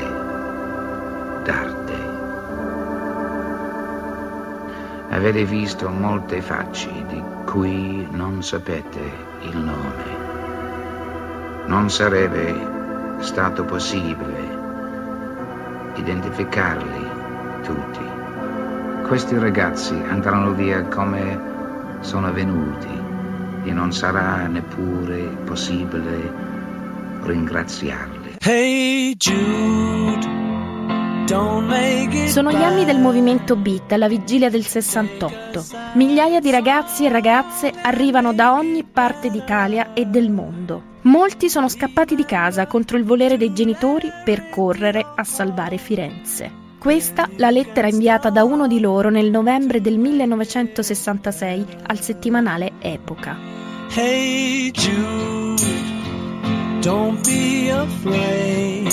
d'arte. 1.43 1.95
Avete 5.11 5.45
visto 5.45 5.89
molte 5.89 6.41
facce 6.41 6.91
di 7.09 7.23
cui 7.45 8.07
non 8.11 8.43
sapete 8.43 9.01
il 9.41 9.57
nome. 9.57 10.25
Non 11.67 11.91
sarebbe 11.91 13.19
stato 13.19 13.65
possibile 13.65 14.65
identificarli 15.97 17.09
tutti. 17.65 18.05
Questi 19.07 19.39
ragazzi 19.39 19.95
andranno 20.09 20.53
via 20.53 20.85
come 20.85 21.55
sono 22.01 22.33
venuti 22.33 23.01
e 23.65 23.73
non 23.73 23.93
sarà 23.93 24.47
neppure 24.47 25.23
possibile 25.45 26.33
ringraziarli. 27.23 28.16
Hey 28.49 29.17
Jude. 29.17 30.35
Sono 32.29 32.53
gli 32.53 32.63
anni 32.63 32.85
del 32.85 33.01
movimento 33.01 33.57
beat 33.57 33.91
alla 33.91 34.07
vigilia 34.07 34.49
del 34.49 34.65
68. 34.65 35.65
Migliaia 35.95 36.39
di 36.39 36.53
ragazzi 36.53 37.05
e 37.05 37.09
ragazze 37.09 37.73
arrivano 37.83 38.33
da 38.33 38.53
ogni 38.53 38.85
parte 38.85 39.31
d'Italia 39.31 39.95
e 39.95 40.05
del 40.05 40.31
mondo. 40.31 40.81
Molti 41.03 41.49
sono 41.51 41.69
scappati 41.69 42.15
di 42.15 42.25
casa 42.25 42.69
contro 42.69 42.97
il 42.97 43.03
volere 43.03 43.37
dei 43.37 43.53
genitori 43.53 44.13
per 44.25 44.49
correre 44.49 45.05
a 45.17 45.25
salvare 45.25 45.77
Firenze. 45.77 46.49
Questa 46.79 47.29
la 47.39 47.51
lettera 47.51 47.89
inviata 47.89 48.31
da 48.31 48.45
uno 48.45 48.69
di 48.69 48.79
loro 48.79 49.11
nel 49.11 49.29
novembre 49.29 49.81
del 49.81 49.99
1966 49.99 51.67
al 51.85 52.01
settimanale 52.01 52.75
Epoca. 52.79 53.37
Hey 53.93 54.71
Jude, 54.71 55.66
don't 56.87 57.20
be 57.27 57.68
afraid. 57.68 58.88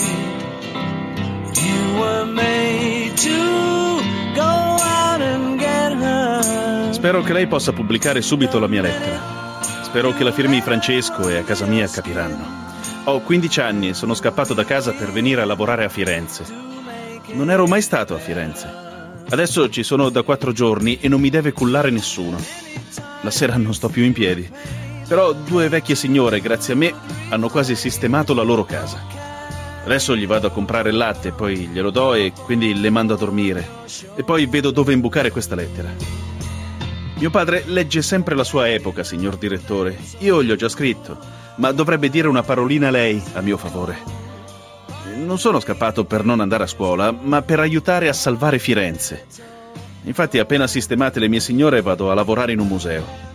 You 1.61 1.99
were 1.99 2.25
made 2.25 3.15
to 3.15 4.01
go 4.33 4.41
out 4.41 5.21
and 5.21 5.59
get 5.59 5.93
her. 5.93 6.91
Spero 6.91 7.21
che 7.21 7.33
lei 7.33 7.45
possa 7.45 7.71
pubblicare 7.71 8.23
subito 8.23 8.57
la 8.57 8.65
mia 8.65 8.81
lettera. 8.81 9.61
Spero 9.83 10.11
che 10.11 10.23
la 10.23 10.31
firmi 10.31 10.59
Francesco 10.61 11.29
e 11.29 11.37
a 11.37 11.43
casa 11.43 11.67
mia 11.67 11.87
capiranno. 11.87 12.61
Ho 13.03 13.21
15 13.21 13.61
anni 13.61 13.89
e 13.89 13.93
sono 13.93 14.15
scappato 14.15 14.55
da 14.55 14.65
casa 14.65 14.93
per 14.93 15.11
venire 15.11 15.41
a 15.41 15.45
lavorare 15.45 15.83
a 15.83 15.89
Firenze. 15.89 16.45
Non 17.33 17.51
ero 17.51 17.67
mai 17.67 17.83
stato 17.83 18.15
a 18.15 18.17
Firenze. 18.17 18.67
Adesso 19.29 19.69
ci 19.69 19.83
sono 19.83 20.09
da 20.09 20.23
quattro 20.23 20.51
giorni 20.51 20.97
e 20.99 21.07
non 21.07 21.21
mi 21.21 21.29
deve 21.29 21.51
cullare 21.51 21.91
nessuno. 21.91 22.37
La 23.21 23.29
sera 23.29 23.55
non 23.57 23.75
sto 23.75 23.89
più 23.89 24.03
in 24.03 24.13
piedi. 24.13 24.49
Però 25.13 25.31
due 25.31 25.69
vecchie 25.69 25.93
signore, 25.93 26.41
grazie 26.41 26.73
a 26.73 26.75
me, 26.75 26.91
hanno 27.29 27.47
quasi 27.47 27.75
sistemato 27.75 28.33
la 28.33 28.41
loro 28.41 28.63
casa. 28.63 28.99
Adesso 29.85 30.15
gli 30.15 30.25
vado 30.25 30.47
a 30.47 30.49
comprare 30.49 30.89
il 30.89 30.97
latte, 30.97 31.31
poi 31.31 31.67
glielo 31.67 31.91
do 31.91 32.15
e 32.15 32.33
quindi 32.33 32.79
le 32.79 32.89
mando 32.89 33.13
a 33.13 33.17
dormire. 33.17 33.63
E 34.15 34.23
poi 34.23 34.47
vedo 34.47 34.71
dove 34.71 34.91
imbucare 34.91 35.29
questa 35.29 35.53
lettera. 35.53 35.93
Mio 37.13 37.29
padre 37.29 37.61
legge 37.67 38.01
sempre 38.01 38.33
la 38.33 38.43
sua 38.43 38.69
epoca, 38.69 39.03
signor 39.03 39.37
direttore. 39.37 39.95
Io 40.21 40.41
gli 40.41 40.49
ho 40.49 40.55
già 40.55 40.67
scritto, 40.67 41.15
ma 41.57 41.71
dovrebbe 41.71 42.09
dire 42.09 42.27
una 42.27 42.41
parolina 42.41 42.89
lei 42.89 43.21
a 43.33 43.41
mio 43.41 43.57
favore. 43.57 43.95
Non 45.15 45.37
sono 45.37 45.59
scappato 45.59 46.05
per 46.05 46.25
non 46.25 46.39
andare 46.39 46.63
a 46.63 46.67
scuola, 46.67 47.11
ma 47.11 47.43
per 47.43 47.59
aiutare 47.59 48.07
a 48.07 48.13
salvare 48.13 48.57
Firenze. 48.57 49.27
Infatti, 50.05 50.39
appena 50.39 50.65
sistemate 50.65 51.19
le 51.19 51.27
mie 51.27 51.39
signore, 51.39 51.83
vado 51.83 52.09
a 52.09 52.15
lavorare 52.15 52.51
in 52.51 52.59
un 52.59 52.67
museo. 52.67 53.32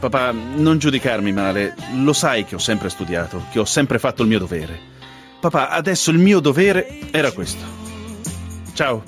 Papà, 0.00 0.32
non 0.32 0.78
giudicarmi 0.78 1.30
male, 1.30 1.74
lo 1.96 2.14
sai 2.14 2.46
che 2.46 2.54
ho 2.54 2.58
sempre 2.58 2.88
studiato, 2.88 3.44
che 3.50 3.58
ho 3.58 3.66
sempre 3.66 3.98
fatto 3.98 4.22
il 4.22 4.28
mio 4.28 4.38
dovere. 4.38 4.78
Papà, 5.40 5.68
adesso 5.68 6.10
il 6.10 6.16
mio 6.16 6.40
dovere 6.40 7.10
era 7.10 7.30
questo. 7.32 7.62
Ciao, 8.72 9.02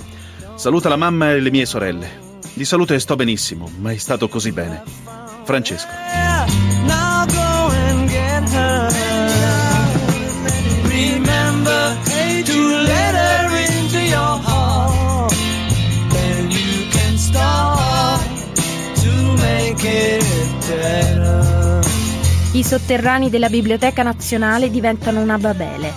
saluta 0.54 0.90
la 0.90 0.96
mamma 0.96 1.32
e 1.32 1.40
le 1.40 1.50
mie 1.50 1.64
sorelle. 1.64 2.20
Di 2.52 2.66
salute 2.66 3.00
sto 3.00 3.16
benissimo, 3.16 3.70
mai 3.78 3.96
stato 3.96 4.28
così 4.28 4.52
bene. 4.52 4.82
Francesco. 5.44 6.31
I 22.62 22.64
sotterranei 22.64 23.28
della 23.28 23.48
Biblioteca 23.48 24.04
Nazionale 24.04 24.70
diventano 24.70 25.20
una 25.20 25.36
babele. 25.36 25.92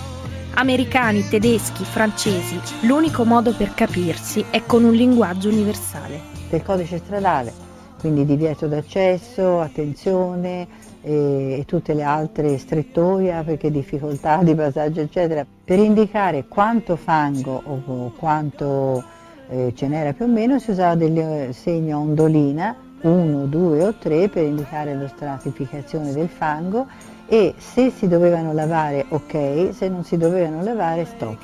Americani, 0.54 1.24
tedeschi, 1.28 1.84
francesi, 1.84 2.60
l'unico 2.88 3.24
modo 3.24 3.54
per 3.54 3.72
capirsi 3.72 4.44
è 4.50 4.64
con 4.66 4.82
un 4.82 4.92
linguaggio 4.92 5.48
universale. 5.48 6.18
Del 6.50 6.64
codice 6.64 6.98
stradale, 6.98 7.52
quindi 8.00 8.24
divieto 8.24 8.66
d'accesso, 8.66 9.60
attenzione, 9.60 10.66
e, 11.02 11.62
tutte 11.68 11.94
le 11.94 12.02
altre 12.02 12.58
strettoia 12.58 13.44
perché 13.44 13.70
difficoltà 13.70 14.42
di 14.42 14.56
passaggio 14.56 15.02
eccetera, 15.02 15.46
per 15.64 15.78
indicare 15.78 16.46
quanto 16.48 16.96
fango 16.96 17.62
o 17.64 18.12
quanto 18.18 19.04
eh, 19.50 19.72
ce 19.72 19.86
n'era 19.86 20.12
più 20.14 20.24
o 20.24 20.28
meno 20.28 20.58
si 20.58 20.72
usava 20.72 20.96
del 20.96 21.54
segno 21.54 22.00
ondolina 22.00 22.85
1, 23.06 23.46
2 23.46 23.84
o 23.84 23.94
3 23.94 24.28
per 24.28 24.42
indicare 24.42 24.94
la 24.94 25.06
stratificazione 25.06 26.12
del 26.12 26.28
fango 26.28 26.86
e 27.28 27.54
se 27.56 27.90
si 27.90 28.08
dovevano 28.08 28.52
lavare 28.52 29.06
ok, 29.08 29.68
se 29.72 29.88
non 29.88 30.02
si 30.02 30.16
dovevano 30.16 30.62
lavare 30.62 31.04
stop. 31.04 31.38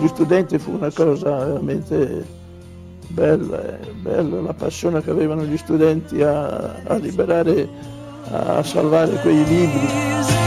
gli 0.00 0.08
studenti 0.08 0.58
fu 0.58 0.72
una 0.72 0.90
cosa 0.90 1.44
veramente 1.44 2.41
bella, 3.12 3.78
eh, 3.78 3.92
bella 4.00 4.40
la 4.40 4.54
passione 4.54 5.02
che 5.02 5.10
avevano 5.10 5.44
gli 5.44 5.56
studenti 5.56 6.22
a, 6.22 6.82
a 6.86 6.94
liberare, 6.96 7.68
a 8.30 8.62
salvare 8.62 9.20
quei 9.20 9.44
libri. 9.44 10.40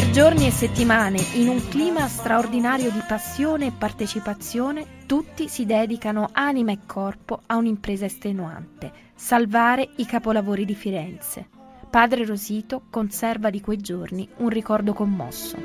Per 0.00 0.10
giorni 0.12 0.46
e 0.46 0.50
settimane, 0.50 1.18
in 1.34 1.48
un 1.48 1.68
clima 1.68 2.08
straordinario 2.08 2.90
di 2.90 3.02
passione 3.06 3.66
e 3.66 3.72
partecipazione, 3.76 5.04
tutti 5.04 5.46
si 5.46 5.66
dedicano 5.66 6.30
anima 6.32 6.72
e 6.72 6.78
corpo 6.86 7.42
a 7.44 7.56
un'impresa 7.56 8.06
estenuante, 8.06 8.90
salvare 9.14 9.90
i 9.96 10.06
capolavori 10.06 10.64
di 10.64 10.74
Firenze. 10.74 11.46
Padre 11.90 12.24
Rosito 12.24 12.84
conserva 12.88 13.50
di 13.50 13.60
quei 13.60 13.76
giorni 13.76 14.26
un 14.38 14.48
ricordo 14.48 14.94
commosso. 14.94 15.58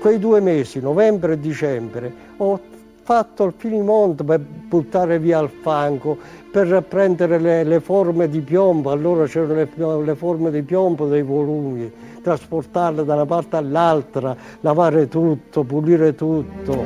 Quei 0.00 0.18
due 0.18 0.40
mesi, 0.40 0.80
novembre 0.80 1.34
e 1.34 1.38
dicembre, 1.38 2.14
ho 2.38 2.58
fatto 3.02 3.44
il 3.44 3.52
finimondo 3.54 4.24
per 4.24 4.40
buttare 4.40 5.18
via 5.18 5.40
il 5.40 5.50
fango, 5.50 6.16
per 6.54 6.84
prendere 6.88 7.40
le, 7.40 7.64
le 7.64 7.80
forme 7.80 8.28
di 8.28 8.40
piombo, 8.40 8.92
allora 8.92 9.26
c'erano 9.26 9.54
le, 9.54 10.04
le 10.04 10.14
forme 10.14 10.52
di 10.52 10.62
piombo 10.62 11.08
dei 11.08 11.22
volumi 11.22 11.90
trasportarle 12.22 13.04
da 13.04 13.14
una 13.14 13.26
parte 13.26 13.56
all'altra, 13.56 14.36
lavare 14.60 15.08
tutto, 15.08 15.64
pulire 15.64 16.14
tutto. 16.14 16.80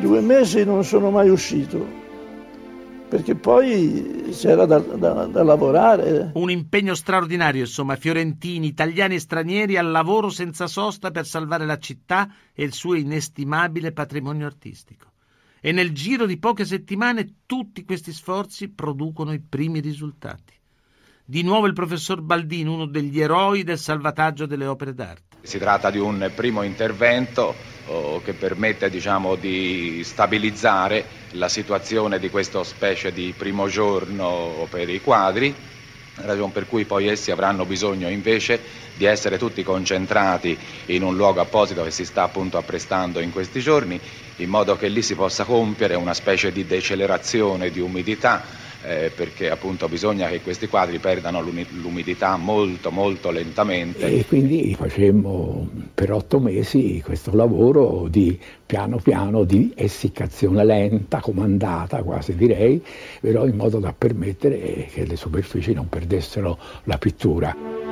Due 0.00 0.20
mesi 0.22 0.64
non 0.64 0.84
sono 0.84 1.10
mai 1.10 1.28
uscito 1.28 2.02
perché 3.06 3.34
poi 3.34 4.30
c'era 4.32 4.64
da, 4.64 4.78
da, 4.78 5.26
da, 5.26 5.42
lavorare. 5.42 6.30
Un 6.34 6.50
impegno 6.50 6.94
straordinario, 6.94 7.60
insomma, 7.60 7.94
fiorentini, 7.96 8.68
italiani 8.68 9.16
e 9.16 9.20
stranieri 9.20 9.76
al 9.76 9.90
lavoro 9.90 10.30
senza 10.30 10.66
sosta 10.66 11.10
per 11.10 11.26
salvare 11.26 11.66
la 11.66 11.78
città 11.78 12.26
e 12.54 12.64
il 12.64 12.72
suo 12.72 12.94
inestimabile 12.94 13.92
patrimonio 13.92 14.46
artistico. 14.46 15.12
E 15.66 15.72
nel 15.72 15.92
giro 15.92 16.26
di 16.26 16.36
poche 16.36 16.66
settimane 16.66 17.36
tutti 17.46 17.86
questi 17.86 18.12
sforzi 18.12 18.68
producono 18.68 19.32
i 19.32 19.40
primi 19.40 19.80
risultati. 19.80 20.52
Di 21.24 21.42
nuovo 21.42 21.66
il 21.66 21.72
professor 21.72 22.20
Baldini, 22.20 22.68
uno 22.68 22.84
degli 22.84 23.18
eroi 23.18 23.62
del 23.62 23.78
salvataggio 23.78 24.44
delle 24.44 24.66
opere 24.66 24.92
d'arte. 24.92 25.38
Si 25.40 25.56
tratta 25.56 25.90
di 25.90 25.98
un 25.98 26.30
primo 26.34 26.60
intervento 26.64 27.54
oh, 27.86 28.20
che 28.20 28.34
permette 28.34 28.90
diciamo, 28.90 29.36
di 29.36 30.02
stabilizzare 30.04 31.06
la 31.30 31.48
situazione 31.48 32.18
di 32.18 32.28
questa 32.28 32.62
specie 32.62 33.10
di 33.10 33.32
primo 33.34 33.66
giorno 33.66 34.66
per 34.68 34.90
i 34.90 35.00
quadri, 35.00 35.54
ragione 36.16 36.52
per 36.52 36.68
cui 36.68 36.84
poi 36.84 37.08
essi 37.08 37.30
avranno 37.30 37.64
bisogno 37.64 38.10
invece 38.10 38.60
di 38.96 39.06
essere 39.06 39.38
tutti 39.38 39.62
concentrati 39.62 40.56
in 40.86 41.02
un 41.02 41.16
luogo 41.16 41.40
apposito 41.40 41.82
che 41.82 41.90
si 41.90 42.04
sta 42.04 42.22
appunto 42.22 42.58
apprestando 42.58 43.20
in 43.20 43.32
questi 43.32 43.60
giorni, 43.60 43.98
in 44.36 44.48
modo 44.48 44.76
che 44.76 44.88
lì 44.88 45.02
si 45.02 45.14
possa 45.14 45.44
compiere 45.44 45.94
una 45.94 46.14
specie 46.14 46.52
di 46.52 46.66
decelerazione 46.66 47.70
di 47.70 47.80
umidità 47.80 48.42
eh, 48.86 49.10
perché 49.14 49.50
appunto 49.50 49.88
bisogna 49.88 50.28
che 50.28 50.40
questi 50.40 50.68
quadri 50.68 50.98
perdano 50.98 51.40
l'umidità 51.40 52.36
molto 52.36 52.90
molto 52.90 53.30
lentamente. 53.30 54.06
E 54.06 54.26
quindi 54.26 54.74
facemmo 54.74 55.68
per 55.94 56.12
otto 56.12 56.38
mesi 56.38 57.02
questo 57.04 57.34
lavoro 57.34 58.08
di 58.08 58.38
piano 58.66 58.98
piano 58.98 59.44
di 59.44 59.72
essiccazione 59.74 60.64
lenta, 60.64 61.20
comandata 61.20 62.02
quasi 62.02 62.34
direi, 62.34 62.82
però 63.20 63.46
in 63.46 63.56
modo 63.56 63.78
da 63.78 63.94
permettere 63.96 64.88
che 64.92 65.06
le 65.06 65.16
superfici 65.16 65.72
non 65.72 65.88
perdessero 65.88 66.58
la 66.84 66.98
pittura. 66.98 67.83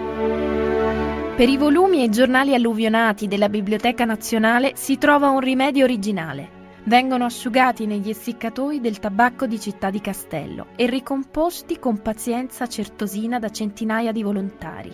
Per 1.36 1.48
i 1.48 1.56
volumi 1.56 2.00
e 2.00 2.04
i 2.04 2.10
giornali 2.10 2.54
alluvionati 2.54 3.26
della 3.26 3.48
Biblioteca 3.48 4.04
Nazionale 4.04 4.72
si 4.74 4.98
trova 4.98 5.30
un 5.30 5.40
rimedio 5.40 5.84
originale 5.84 6.60
vengono 6.84 7.24
asciugati 7.24 7.86
negli 7.86 8.08
essiccatoi 8.08 8.80
del 8.80 8.98
tabacco 8.98 9.46
di 9.46 9.60
Città 9.60 9.90
di 9.90 10.00
Castello 10.00 10.66
e 10.76 10.86
ricomposti 10.86 11.78
con 11.78 12.00
pazienza 12.02 12.66
certosina 12.66 13.38
da 13.38 13.50
centinaia 13.50 14.10
di 14.10 14.22
volontari. 14.22 14.92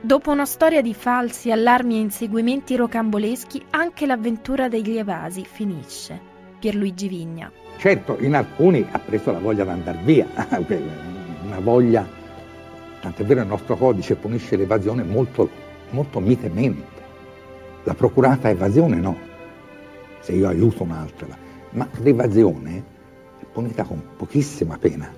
Dopo 0.00 0.30
una 0.30 0.44
storia 0.44 0.82
di 0.82 0.94
falsi, 0.94 1.50
allarmi 1.50 1.96
e 1.96 2.00
inseguimenti 2.00 2.74
rocamboleschi, 2.76 3.62
anche 3.70 4.04
l'avventura 4.04 4.68
degli 4.68 4.96
evasi 4.96 5.44
finisce. 5.44 6.30
Pierluigi 6.58 7.08
Vigna. 7.08 7.50
Certo, 7.78 8.16
in 8.20 8.34
alcuni 8.34 8.86
ha 8.90 8.98
preso 8.98 9.30
la 9.30 9.38
voglia 9.38 9.64
di 9.64 9.70
andare 9.70 9.98
via, 10.02 10.26
una 11.46 11.60
voglia, 11.60 12.06
tant'è 13.00 13.24
vero 13.24 13.40
il 13.40 13.46
nostro 13.46 13.76
codice 13.76 14.16
punisce 14.16 14.56
l'evasione 14.56 15.02
molto, 15.02 15.48
molto 15.92 16.20
mitemente. 16.20 17.00
La 17.84 17.94
procurata 17.94 18.50
evasione 18.50 18.96
no, 18.96 19.16
se 20.20 20.32
io 20.32 20.48
aiuto 20.48 20.82
un'altra, 20.82 21.26
ma 21.70 21.88
l'evasione 22.02 22.84
è 23.40 23.44
punita 23.50 23.84
con 23.84 24.02
pochissima 24.16 24.76
pena, 24.78 25.10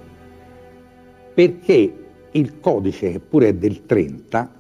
perché 1.35 1.99
il 2.31 2.61
codice, 2.61 3.12
che 3.12 3.20
pure 3.20 3.49
è 3.49 3.55
del 3.55 3.87
30, 3.87 4.53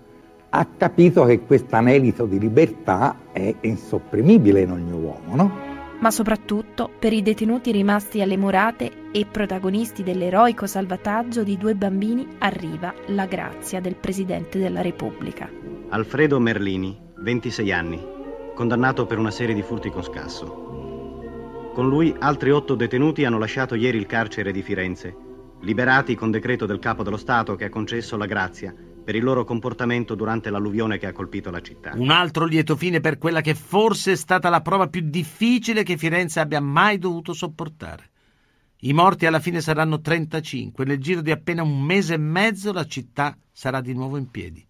ha 0.50 0.66
capito 0.76 1.24
che 1.24 1.40
questo 1.40 1.74
anelito 1.74 2.26
di 2.26 2.38
libertà 2.38 3.16
è 3.32 3.54
insopprimibile 3.60 4.60
in 4.60 4.70
ogni 4.70 4.92
uomo, 4.92 5.34
no? 5.34 5.73
Ma 6.00 6.10
soprattutto 6.10 6.90
per 6.98 7.12
i 7.12 7.22
detenuti 7.22 7.72
rimasti 7.72 8.20
alle 8.20 8.36
murate 8.36 9.10
e 9.12 9.26
protagonisti 9.26 10.02
dell'eroico 10.02 10.66
salvataggio 10.66 11.42
di 11.42 11.56
due 11.56 11.74
bambini 11.74 12.26
arriva 12.38 12.92
la 13.06 13.26
grazia 13.26 13.80
del 13.80 13.94
Presidente 13.94 14.58
della 14.58 14.82
Repubblica. 14.82 15.48
Alfredo 15.88 16.38
Merlini, 16.40 16.98
26 17.16 17.72
anni, 17.72 18.04
condannato 18.54 19.06
per 19.06 19.18
una 19.18 19.30
serie 19.30 19.54
di 19.54 19.62
furti 19.62 19.90
con 19.90 20.02
scasso. 20.02 21.70
Con 21.72 21.88
lui 21.88 22.14
altri 22.18 22.50
otto 22.50 22.74
detenuti 22.74 23.24
hanno 23.24 23.38
lasciato 23.38 23.74
ieri 23.74 23.98
il 23.98 24.06
carcere 24.06 24.52
di 24.52 24.62
Firenze, 24.62 25.16
liberati 25.60 26.14
con 26.14 26.30
decreto 26.30 26.66
del 26.66 26.78
capo 26.78 27.02
dello 27.02 27.16
Stato 27.16 27.54
che 27.54 27.64
ha 27.64 27.70
concesso 27.70 28.16
la 28.16 28.26
grazia 28.26 28.74
per 29.04 29.14
il 29.14 29.22
loro 29.22 29.44
comportamento 29.44 30.14
durante 30.14 30.48
l'alluvione 30.48 30.98
che 30.98 31.06
ha 31.06 31.12
colpito 31.12 31.50
la 31.50 31.60
città. 31.60 31.92
Un 31.94 32.10
altro 32.10 32.46
lieto 32.46 32.74
fine 32.74 33.00
per 33.00 33.18
quella 33.18 33.42
che 33.42 33.54
forse 33.54 34.12
è 34.12 34.16
stata 34.16 34.48
la 34.48 34.62
prova 34.62 34.88
più 34.88 35.02
difficile 35.04 35.82
che 35.82 35.98
Firenze 35.98 36.40
abbia 36.40 36.60
mai 36.60 36.98
dovuto 36.98 37.34
sopportare. 37.34 38.10
I 38.80 38.92
morti 38.92 39.26
alla 39.26 39.40
fine 39.40 39.60
saranno 39.60 40.00
35 40.00 40.84
nel 40.84 40.98
giro 40.98 41.20
di 41.20 41.30
appena 41.30 41.62
un 41.62 41.82
mese 41.82 42.14
e 42.14 42.18
mezzo 42.18 42.72
la 42.72 42.86
città 42.86 43.36
sarà 43.52 43.80
di 43.80 43.92
nuovo 43.92 44.16
in 44.16 44.30
piedi. 44.30 44.66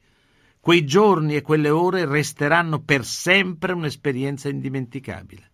Quei 0.61 0.85
giorni 0.85 1.37
e 1.37 1.43
quelle 1.43 1.71
ore 1.71 2.07
resteranno 2.07 2.81
per 2.81 3.05
sempre 3.05 3.73
un'esperienza 3.73 4.49
indimenticabile. 4.49 5.51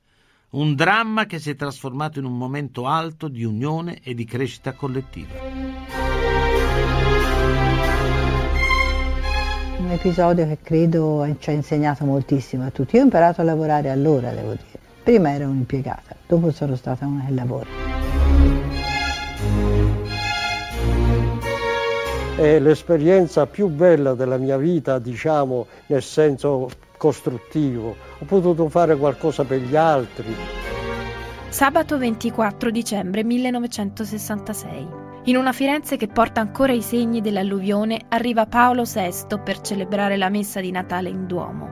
Un 0.51 0.75
dramma 0.75 1.27
che 1.27 1.39
si 1.39 1.51
è 1.51 1.55
trasformato 1.55 2.19
in 2.19 2.25
un 2.25 2.37
momento 2.37 2.87
alto 2.87 3.29
di 3.29 3.45
unione 3.45 4.01
e 4.03 4.15
di 4.15 4.25
crescita 4.25 4.73
collettiva. 4.73 5.60
Un 9.81 9.91
episodio 9.91 10.47
che 10.47 10.59
credo 10.63 11.27
ci 11.39 11.51
ha 11.51 11.53
insegnato 11.53 12.05
moltissimo 12.05 12.67
a 12.67 12.71
tutti. 12.71 12.97
Io 12.97 13.01
ho 13.01 13.05
imparato 13.05 13.41
a 13.41 13.45
lavorare 13.45 13.91
allora, 13.91 14.31
devo 14.31 14.51
dire. 14.51 14.79
Prima 15.03 15.33
ero 15.33 15.49
un'impiegata, 15.49 16.15
dopo 16.27 16.51
sono 16.53 16.77
stata 16.77 17.07
una 17.07 17.25
che 17.27 17.33
lavora. 17.33 18.01
è 22.41 22.59
l'esperienza 22.59 23.47
più 23.47 23.69
bella 23.69 24.15
della 24.15 24.39
mia 24.39 24.57
vita, 24.57 24.99
diciamo, 24.99 25.67
nel 25.89 26.03
senso 26.03 26.71
costruttivo. 26.97 27.95
Ho 28.19 28.25
potuto 28.25 28.69
fare 28.71 28.97
qualcosa 28.97 29.45
per 29.45 29.61
gli 29.61 29.77
altri. 29.77 30.35
Sabato 31.51 31.99
24 31.99 32.71
dicembre 32.71 33.25
1966. 33.25 35.00
In 35.25 35.37
una 35.37 35.53
Firenze 35.53 35.99
che 35.99 36.09
porta 36.09 36.41
ancora 36.41 36.73
i 36.73 36.81
segni 36.81 37.21
dell'alluvione 37.21 38.07
arriva 38.09 38.47
Paolo 38.47 38.85
VI 38.85 39.39
per 39.45 39.61
celebrare 39.61 40.17
la 40.17 40.31
messa 40.31 40.61
di 40.61 40.71
Natale 40.71 41.11
in 41.11 41.27
Duomo. 41.27 41.69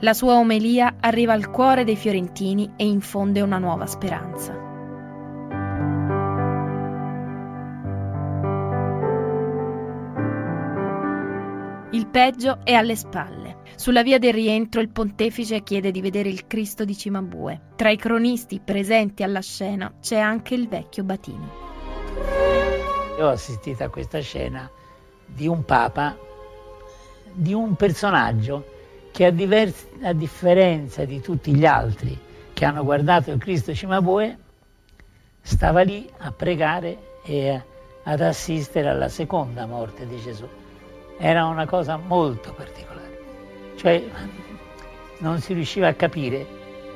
La 0.00 0.12
sua 0.12 0.34
omelia 0.34 0.96
arriva 0.98 1.32
al 1.32 1.50
cuore 1.50 1.84
dei 1.84 1.94
fiorentini 1.94 2.72
e 2.74 2.84
infonde 2.86 3.42
una 3.42 3.58
nuova 3.58 3.86
speranza. 3.86 4.68
Il 11.92 12.08
peggio 12.08 12.58
è 12.64 12.72
alle 12.72 12.96
spalle. 12.96 13.58
Sulla 13.76 14.02
via 14.02 14.18
del 14.18 14.32
rientro 14.32 14.80
il 14.80 14.90
pontefice 14.90 15.62
chiede 15.62 15.92
di 15.92 16.00
vedere 16.00 16.28
il 16.28 16.48
Cristo 16.48 16.84
di 16.84 16.96
Cimabue. 16.96 17.60
Tra 17.76 17.90
i 17.90 17.96
cronisti 17.96 18.60
presenti 18.64 19.22
alla 19.22 19.40
scena 19.40 19.92
c'è 20.00 20.18
anche 20.18 20.54
il 20.54 20.66
vecchio 20.66 21.04
Batini. 21.04 21.68
Ho 23.20 23.28
assistito 23.28 23.84
a 23.84 23.88
questa 23.88 24.20
scena 24.20 24.68
di 25.26 25.46
un 25.46 25.64
papa, 25.64 26.16
di 27.32 27.52
un 27.52 27.74
personaggio 27.76 28.64
che 29.12 29.26
a, 29.26 29.30
diversi, 29.30 29.86
a 30.02 30.12
differenza 30.12 31.04
di 31.04 31.20
tutti 31.20 31.54
gli 31.54 31.66
altri 31.66 32.18
che 32.52 32.64
hanno 32.64 32.84
guardato 32.84 33.30
il 33.30 33.38
Cristo 33.38 33.74
Cimabue, 33.74 34.38
stava 35.40 35.82
lì 35.82 36.08
a 36.18 36.32
pregare 36.32 37.18
e 37.22 37.62
ad 38.02 38.20
assistere 38.20 38.88
alla 38.88 39.08
seconda 39.08 39.66
morte 39.66 40.06
di 40.06 40.18
Gesù 40.20 40.48
era 41.18 41.44
una 41.44 41.66
cosa 41.66 41.98
molto 41.98 42.54
particolare. 42.54 43.18
Cioè 43.76 44.02
non 45.18 45.38
si 45.40 45.52
riusciva 45.52 45.88
a 45.88 45.94
capire 45.94 46.46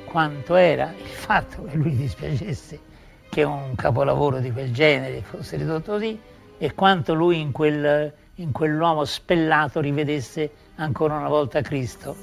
quanto 0.06 0.54
era 0.54 0.94
il 0.96 1.06
fatto 1.06 1.64
che 1.64 1.76
lui 1.76 1.94
dispiacesse 1.94 2.92
che 3.34 3.42
un 3.42 3.74
capolavoro 3.74 4.38
di 4.38 4.52
quel 4.52 4.72
genere 4.72 5.20
fosse 5.22 5.56
ridotto 5.56 5.94
così 5.94 6.16
e 6.56 6.72
quanto 6.72 7.14
lui 7.14 7.40
in, 7.40 7.50
quel, 7.50 8.12
in 8.36 8.52
quell'uomo 8.52 9.04
spellato 9.04 9.80
rivedesse 9.80 10.52
ancora 10.76 11.16
una 11.16 11.26
volta 11.26 11.60
Cristo. 11.60 12.14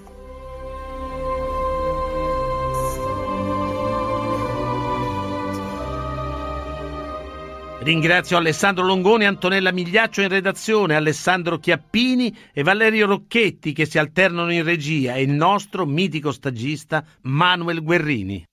Ringrazio 7.79 8.37
Alessandro 8.37 8.85
Longoni, 8.85 9.25
Antonella 9.25 9.73
Migliaccio 9.73 10.21
in 10.21 10.29
redazione, 10.29 10.95
Alessandro 10.95 11.57
Chiappini 11.57 12.33
e 12.53 12.63
Valerio 12.63 13.07
Rocchetti 13.07 13.73
che 13.73 13.85
si 13.85 13.97
alternano 13.97 14.53
in 14.53 14.63
regia 14.63 15.15
e 15.15 15.23
il 15.23 15.31
nostro 15.31 15.85
mitico 15.85 16.31
stagista 16.31 17.03
Manuel 17.23 17.83
Guerrini. 17.83 18.45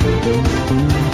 Música 0.00 1.07